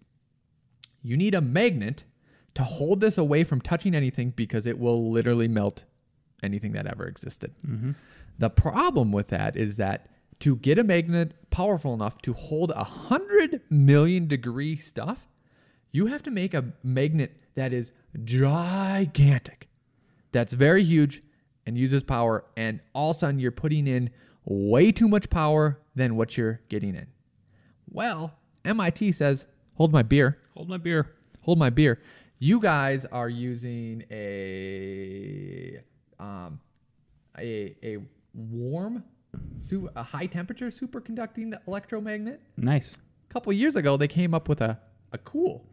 [1.01, 2.03] You need a magnet
[2.55, 5.83] to hold this away from touching anything because it will literally melt
[6.41, 7.53] anything that ever existed.
[7.67, 7.91] Mm-hmm.
[8.39, 12.83] The problem with that is that to get a magnet powerful enough to hold a
[12.83, 15.27] hundred million degree stuff,
[15.91, 17.91] you have to make a magnet that is
[18.23, 19.69] gigantic
[20.31, 21.23] that's very huge
[21.65, 24.09] and uses power and all of a sudden you're putting in
[24.43, 27.07] way too much power than what you're getting in
[27.89, 29.45] well mit says
[29.75, 30.37] hold my beer.
[30.55, 31.11] Hold my beer.
[31.41, 31.99] hold my beer.
[32.39, 35.81] You guys are using a
[36.19, 36.59] um
[37.37, 37.97] a a
[38.33, 39.03] warm
[39.57, 42.41] su- a high temperature superconducting electromagnet?
[42.57, 42.91] Nice.
[43.29, 44.79] a couple years ago they came up with a,
[45.11, 45.65] a cool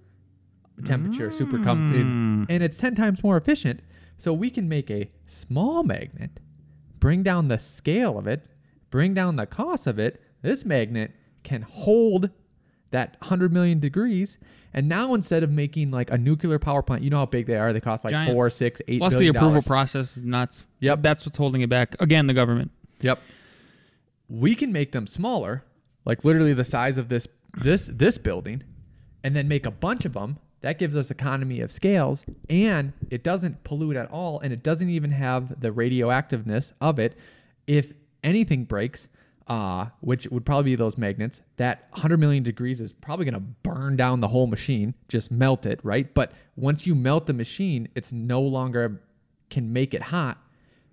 [0.87, 3.81] temperature superconducting and it's 10 times more efficient
[4.18, 6.40] so we can make a small magnet
[6.98, 8.46] bring down the scale of it
[8.92, 10.22] bring down the cost of it.
[10.42, 11.11] This magnet
[11.43, 12.31] can hold
[12.91, 14.37] that 100 million degrees
[14.75, 17.57] and now instead of making like a nuclear power plant you know how big they
[17.57, 18.33] are they cost like Giant.
[18.33, 19.67] four six eight Plus the approval dollars.
[19.67, 20.65] process is nuts.
[20.81, 21.03] Yep.
[21.03, 21.95] That's what's holding it back.
[22.01, 22.71] Again, the government.
[23.01, 23.21] Yep.
[24.29, 25.65] We can make them smaller,
[26.05, 28.63] like literally the size of this this this building,
[29.23, 30.39] and then make a bunch of them.
[30.63, 34.89] That gives us economy of scales, and it doesn't pollute at all, and it doesn't
[34.89, 37.17] even have the radioactiveness of it.
[37.67, 39.09] If anything breaks,
[39.49, 43.41] uh, which would probably be those magnets, that 100 million degrees is probably going to
[43.41, 46.13] burn down the whole machine, just melt it, right?
[46.15, 49.03] But once you melt the machine, it's no longer
[49.51, 50.39] can make it hot.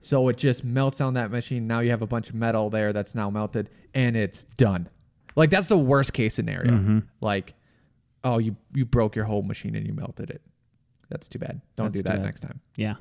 [0.01, 1.67] So it just melts down that machine.
[1.67, 4.89] Now you have a bunch of metal there that's now melted and it's done.
[5.35, 6.73] Like that's the worst case scenario.
[7.21, 7.53] Like,
[8.23, 10.41] oh, you you broke your whole machine and you melted it.
[11.09, 11.61] That's too bad.
[11.75, 12.59] Don't That's do that next time.
[12.75, 12.95] Yeah.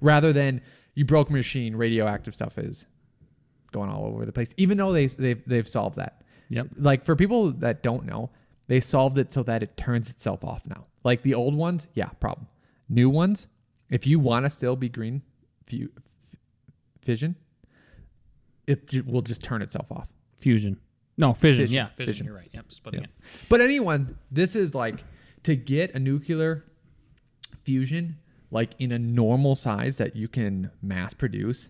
[0.00, 0.60] Rather than
[0.94, 2.86] you broke machine, radioactive stuff is
[3.74, 4.48] going all over the place.
[4.56, 6.22] Even though they they've they've solved that.
[6.48, 6.68] Yep.
[6.78, 8.30] Like for people that don't know,
[8.68, 10.86] they solved it so that it turns itself off now.
[11.04, 12.46] Like the old ones, yeah, problem.
[12.88, 13.46] New ones,
[13.90, 15.20] if you want to still be green
[15.66, 16.18] fu- f-
[17.02, 17.34] fission,
[18.66, 20.08] it ju- will just turn itself off.
[20.38, 20.78] Fusion.
[21.16, 21.64] No, fission.
[21.64, 21.74] Fission.
[21.74, 22.06] Yeah, fission.
[22.06, 22.26] Fission.
[22.26, 22.50] You're right.
[22.52, 22.72] Yep.
[22.72, 23.06] Splitting Yeah.
[23.06, 23.46] it.
[23.48, 25.04] But anyone, this is like
[25.44, 26.64] to get a nuclear
[27.64, 28.16] fusion
[28.50, 31.68] like in a normal size that you can mass produce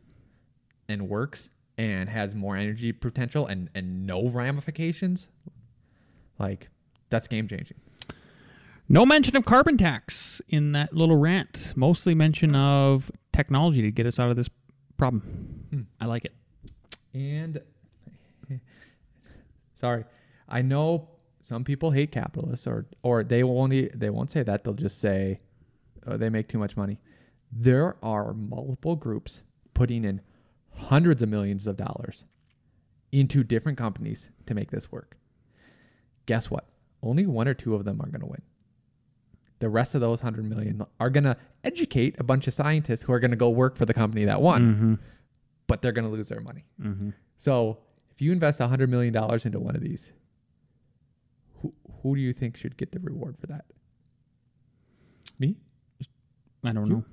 [0.88, 5.29] and works and has more energy potential and and no ramifications.
[6.39, 6.69] Like
[7.11, 7.77] that's game changing.
[8.89, 11.73] No mention of carbon tax in that little rant.
[11.75, 14.51] Mostly mention of technology to get us out of this
[14.97, 15.67] problem.
[15.71, 15.81] Hmm.
[16.01, 16.35] I like it.
[17.15, 17.61] And
[19.75, 20.05] sorry,
[20.49, 21.09] I know
[21.41, 24.65] some people hate capitalists, or or they won't they won't say that.
[24.65, 25.39] They'll just say
[26.07, 26.99] oh, they make too much money.
[27.53, 29.43] There are multiple groups
[29.75, 30.21] putting in
[30.77, 32.25] hundreds of millions of dollars
[33.13, 35.16] into different companies to make this work.
[36.27, 36.66] Guess what?
[37.03, 38.43] Only one or two of them are going to win.
[39.61, 43.12] The rest of those 100 million are going to educate a bunch of scientists who
[43.12, 44.99] are going to go work for the company that won,
[45.66, 46.64] but they're going to lose their money.
[47.39, 47.79] So
[48.11, 49.14] if you invest $100 million
[49.45, 50.11] into one of these,
[51.62, 51.72] who,
[52.03, 53.64] who do you think should get the reward for that?
[55.39, 55.57] Me?
[56.62, 57.05] I don't You- know.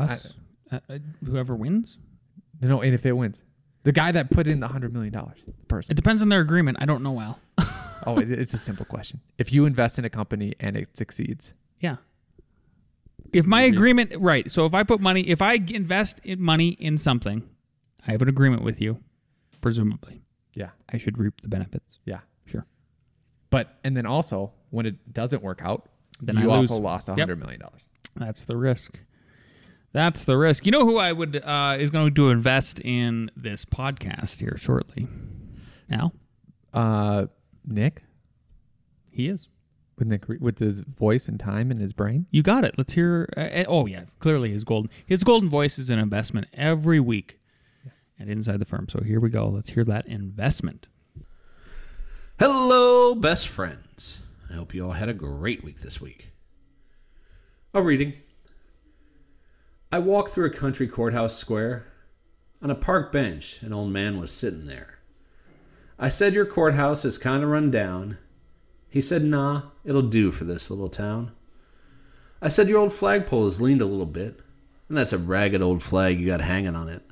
[0.00, 0.34] Us.
[0.72, 1.98] Uh, uh, whoever wins.
[2.64, 3.40] No, no, and if it wins,
[3.82, 5.92] the guy that put in the $100 million, the person.
[5.92, 6.78] It depends on their agreement.
[6.80, 7.38] I don't know, Al.
[8.06, 9.20] Oh, it, it's a simple question.
[9.38, 11.96] If you invest in a company and it succeeds, Yeah.
[13.32, 14.50] If my agreement, right.
[14.50, 17.42] So if I put money, if I invest in money in something,
[18.06, 18.98] I have an agreement with you,
[19.62, 20.20] presumably.
[20.54, 21.98] yeah, I should reap the benefits.
[22.04, 22.20] yeah.
[22.44, 22.66] Sure.
[23.50, 25.88] But and then also when it doesn't work out,
[26.20, 26.82] Then you I also lose.
[26.84, 27.18] lost a Yep.
[27.18, 27.82] hundred million dollars.
[28.16, 28.98] That's the risk.
[29.94, 30.66] That's the risk.
[30.66, 35.06] You know who I would uh, is going to invest in this podcast here shortly?
[35.90, 36.12] Al,
[36.74, 37.26] Uh,
[37.64, 38.02] Nick
[39.10, 39.48] he is.
[39.96, 42.26] with Nick with his voice and time and his brain.
[42.32, 42.74] You got it.
[42.76, 43.28] Let's hear.
[43.36, 47.38] Uh, uh, oh yeah, clearly his golden his golden voice is an investment every week
[48.18, 48.88] and Inside the Firm.
[48.88, 49.46] So here we go.
[49.48, 50.88] Let's hear that investment.
[52.40, 54.18] Hello, best friends.
[54.50, 56.32] I hope you all had a great week this week.
[57.72, 58.14] A reading.
[59.94, 61.86] I walked through a country courthouse square.
[62.60, 64.98] On a park bench, an old man was sitting there.
[66.00, 68.18] I said, Your courthouse is kind of run down.
[68.88, 71.30] He said, Nah, it'll do for this little town.
[72.42, 74.40] I said, Your old flagpole has leaned a little bit,
[74.88, 77.02] and that's a ragged old flag you got hanging on it.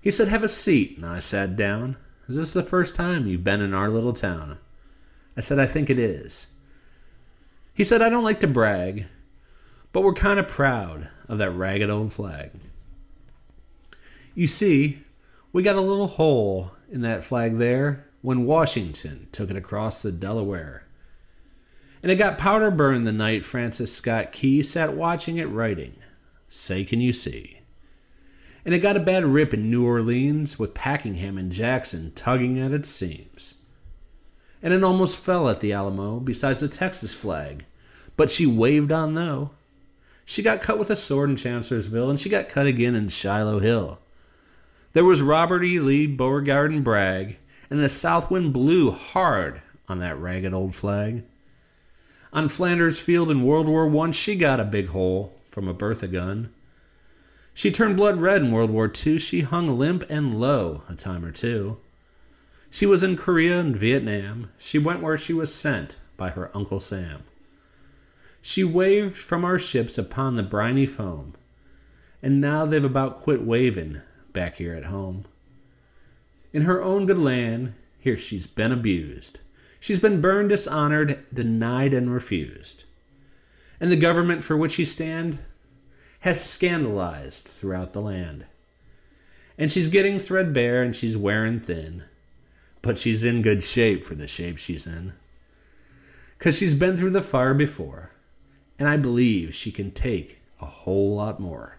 [0.00, 1.96] He said, Have a seat, and I sat down.
[2.28, 4.58] Is this the first time you've been in our little town?
[5.36, 6.46] I said, I think it is.
[7.74, 9.06] He said, I don't like to brag,
[9.92, 12.50] but we're kind of proud of that ragged old flag.
[14.34, 14.98] You see,
[15.52, 20.12] we got a little hole in that flag there when Washington took it across the
[20.12, 20.84] Delaware.
[22.02, 25.96] And it got powder burned the night Francis Scott Key sat watching it writing.
[26.48, 27.62] Say, can you see?
[28.64, 32.72] and it got a bad rip in New Orleans with Pakenham and Jackson tugging at
[32.72, 33.54] its seams.
[34.62, 37.64] And it almost fell at the Alamo besides the Texas flag,
[38.16, 39.50] but she waved on though.
[40.24, 43.58] She got cut with a sword in Chancellorsville, and she got cut again in Shiloh
[43.58, 43.98] Hill.
[44.92, 45.80] There was Robert E.
[45.80, 47.36] Lee, Beauregard, and Bragg,
[47.70, 51.24] and the south wind blew hard on that ragged old flag.
[52.32, 56.08] On Flanders Field in World War One, she got a big hole from a Bertha
[56.08, 56.52] gun.
[57.54, 59.18] She turned blood red in World War II.
[59.18, 61.78] She hung limp and low a time or two.
[62.70, 64.50] She was in Korea and Vietnam.
[64.56, 67.24] She went where she was sent by her Uncle Sam.
[68.44, 71.34] She waved from our ships upon the briny foam,
[72.20, 74.00] and now they've about quit waving
[74.32, 75.24] back here at home.
[76.52, 79.38] In her own good land, here she's been abused.
[79.78, 82.84] She's been burned, dishonored, denied, and refused.
[83.80, 85.38] And the government for which she stand
[86.20, 88.44] has scandalized throughout the land.
[89.56, 92.04] And she's getting threadbare and she's wearing thin,
[92.80, 95.12] but she's in good shape for the shape she's in.
[96.38, 98.10] Because she's been through the fire before,
[98.82, 101.78] and I believe she can take a whole lot more.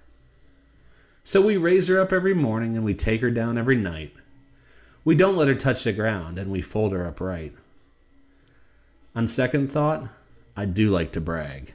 [1.26, 4.14] So we raise her up every morning and we take her down every night.
[5.04, 7.56] We don't let her touch the ground and we fold her upright.
[9.18, 10.08] On second thought,
[10.56, 11.74] I do like to brag,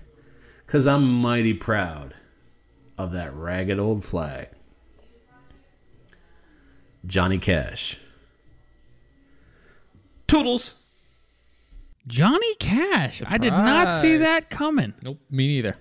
[0.64, 2.14] because I'm mighty proud
[2.96, 4.48] of that ragged old flag.
[7.04, 7.98] Johnny Cash.
[10.26, 10.72] Toodles.
[12.08, 13.22] Johnny Cash.
[13.26, 14.94] I did not see that coming.
[15.02, 15.76] Nope, me neither.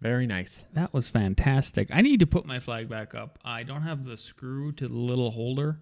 [0.00, 0.64] Very nice.
[0.72, 1.88] That was fantastic.
[1.92, 3.38] I need to put my flag back up.
[3.44, 5.78] I don't have the screw to the little holder,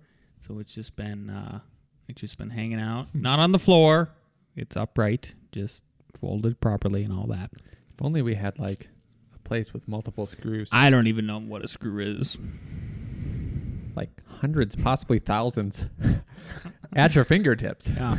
[0.46, 1.60] so it's just been uh,
[2.06, 4.10] it's just been hanging out, not on the floor.
[4.56, 5.84] It's upright, just
[6.20, 7.50] folded properly and all that.
[7.54, 8.88] If only we had like
[9.34, 12.36] a place with multiple screws, I don't even know what a screw is.
[13.96, 15.86] like hundreds, possibly thousands,
[16.94, 17.88] at your fingertips.
[18.00, 18.16] Yeah,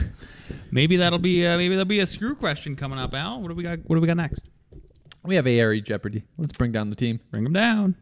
[0.69, 3.13] maybe that'll be uh, maybe there'll be a screw question coming up.
[3.13, 3.79] Al, what do we got?
[3.85, 4.49] What do we got next?
[5.23, 6.23] We have ARE Jeopardy.
[6.37, 7.19] Let's bring down the team.
[7.31, 7.95] Bring them down.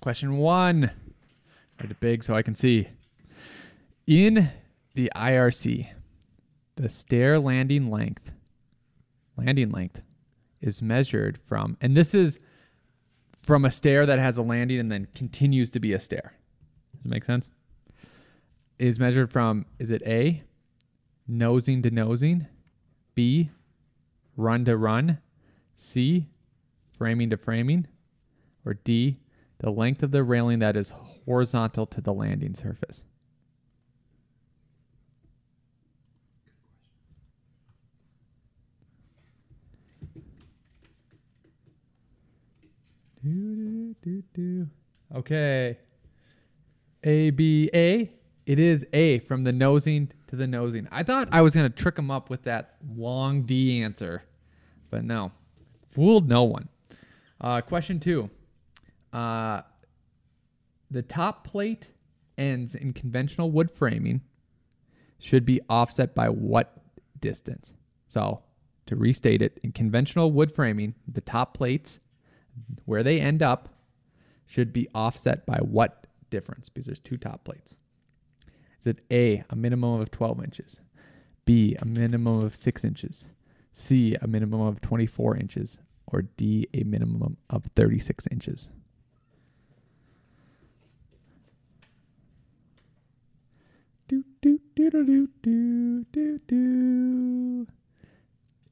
[0.00, 0.90] Question one.
[1.80, 2.88] Write it big so I can see.
[4.06, 4.50] In
[4.94, 5.88] the IRC,
[6.76, 8.32] the stair landing length,
[9.36, 10.00] landing length,
[10.62, 12.38] is measured from, and this is
[13.42, 16.34] from a stair that has a landing and then continues to be a stair.
[16.96, 17.48] Does it make sense?
[18.78, 20.42] Is measured from, is it A,
[21.26, 22.46] nosing to nosing,
[23.14, 23.50] B,
[24.36, 25.18] run to run,
[25.76, 26.28] C,
[26.96, 27.86] framing to framing,
[28.64, 29.18] or D,
[29.58, 30.92] the length of the railing that is
[31.24, 33.04] horizontal to the landing surface.
[44.02, 44.68] Do, do.
[45.14, 45.78] Okay.
[47.04, 48.12] A B A.
[48.44, 50.88] It is A from the nosing to the nosing.
[50.90, 54.24] I thought I was gonna trick him up with that long D answer,
[54.90, 55.30] but no,
[55.92, 56.68] fooled no one.
[57.40, 58.28] Uh, question two.
[59.12, 59.62] Uh,
[60.90, 61.88] the top plate
[62.38, 64.20] ends in conventional wood framing
[65.18, 66.82] should be offset by what
[67.20, 67.72] distance?
[68.08, 68.42] So,
[68.86, 72.00] to restate it, in conventional wood framing, the top plates,
[72.84, 73.71] where they end up,
[74.52, 76.68] should be offset by what difference?
[76.68, 77.76] Because there's two top plates.
[78.78, 80.78] Is it A, a minimum of 12 inches?
[81.46, 83.26] B, a minimum of 6 inches?
[83.72, 85.78] C, a minimum of 24 inches?
[86.06, 88.68] Or D, a minimum of 36 inches?
[94.08, 97.66] Do, do, do, do, do, do, do.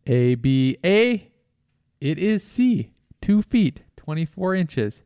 [0.06, 1.32] A, B, A.
[2.02, 5.02] It is C, 2 feet, 24 inches.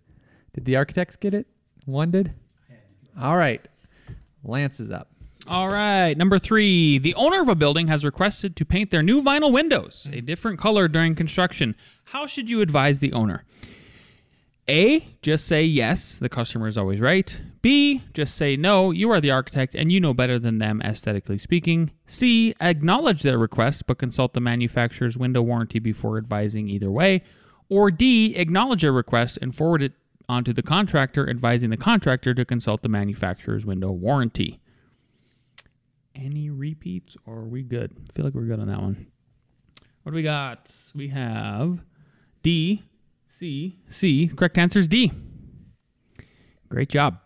[0.55, 1.47] Did the architects get it?
[1.85, 2.33] One did?
[3.21, 3.67] All right.
[4.43, 5.09] Lance is up.
[5.47, 6.99] All right, number three.
[6.99, 10.59] The owner of a building has requested to paint their new vinyl windows a different
[10.59, 11.75] color during construction.
[12.05, 13.45] How should you advise the owner?
[14.67, 17.39] A, just say yes, the customer is always right.
[17.61, 21.37] B, just say no, you are the architect and you know better than them, aesthetically
[21.37, 21.91] speaking.
[22.07, 27.23] C, acknowledge their request but consult the manufacturer's window warranty before advising either way.
[27.69, 29.93] Or D, acknowledge their request and forward it
[30.29, 34.61] onto the contractor, advising the contractor to consult the manufacturer's window warranty.
[36.15, 37.93] Any repeats or are we good?
[37.97, 39.07] I feel like we're good on that one.
[40.03, 40.73] What do we got?
[40.95, 41.81] We have
[42.43, 42.85] D,
[43.27, 44.29] C, C.
[44.29, 45.13] Correct answer is D.
[46.69, 47.19] Great job.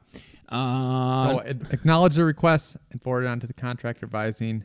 [0.48, 1.38] Uh, So
[1.70, 4.64] acknowledge the request and forward it on to the contractor advising.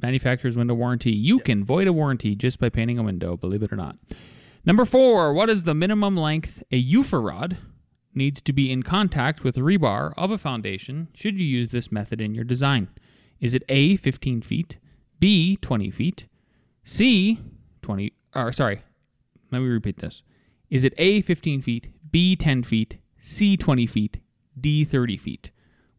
[0.00, 1.10] manufacturer's window warranty.
[1.10, 3.96] You can void a warranty just by painting a window, believe it or not.
[4.66, 7.56] Number four, what is the minimum length a Ufer rod
[8.12, 12.20] needs to be in contact with rebar of a foundation should you use this method
[12.20, 12.88] in your design?
[13.38, 14.78] Is it A, 15 feet,
[15.20, 16.26] B, 20 feet,
[16.82, 17.38] C,
[17.82, 18.82] 20, or sorry,
[19.52, 20.22] let me repeat this.
[20.68, 24.18] Is it A, 15 feet, B, 10 feet, C, 20 feet,
[24.60, 25.50] D, 30 feet?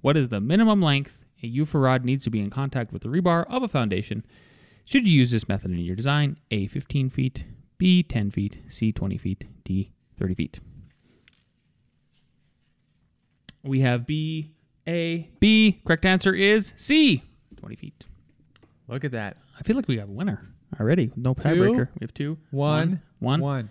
[0.02, 3.10] What is the minimum length a Ufer rod needs to be in contact with the
[3.10, 4.26] rebar of a foundation?
[4.84, 6.36] Should you use this method in your design?
[6.52, 7.46] A, 15 feet,
[7.78, 10.60] B, 10 feet, C, 20 feet, D, 30 feet.
[13.64, 14.52] We have B,
[14.88, 15.82] A, B.
[15.86, 17.24] Correct answer is C,
[17.58, 18.06] 20 feet.
[18.88, 19.38] Look at that.
[19.60, 20.48] I feel like we have a winner
[20.80, 21.12] already.
[21.16, 21.90] No tiebreaker.
[22.00, 22.38] We have two.
[22.52, 23.42] One, One.
[23.42, 23.70] one.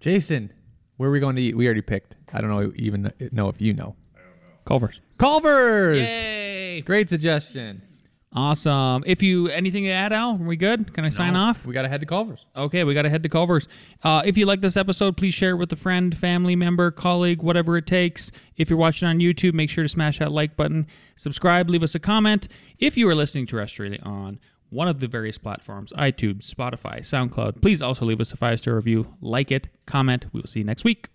[0.00, 0.52] Jason,
[0.96, 1.56] where are we going to eat?
[1.56, 2.16] We already picked.
[2.32, 3.96] I don't know even know if you know.
[4.64, 5.00] Culver's.
[5.18, 5.98] Culver's.
[5.98, 6.80] Yay!
[6.82, 7.82] Great suggestion.
[8.34, 9.04] Awesome.
[9.06, 10.32] If you anything to add, Al?
[10.32, 10.92] Are we good?
[10.92, 11.64] Can I sign off?
[11.64, 12.44] We got to head to Culver's.
[12.56, 13.68] Okay, we got to head to Culver's.
[14.02, 17.42] Uh, if you like this episode, please share it with a friend, family member, colleague,
[17.42, 18.32] whatever it takes.
[18.56, 21.94] If you're watching on YouTube, make sure to smash that like button, subscribe, leave us
[21.94, 22.48] a comment.
[22.80, 27.80] If you are listening terrestrially on one of the various platforms iTunes, Spotify, SoundCloud please
[27.80, 30.26] also leave us a five star review, like it, comment.
[30.32, 31.08] We will see you next week.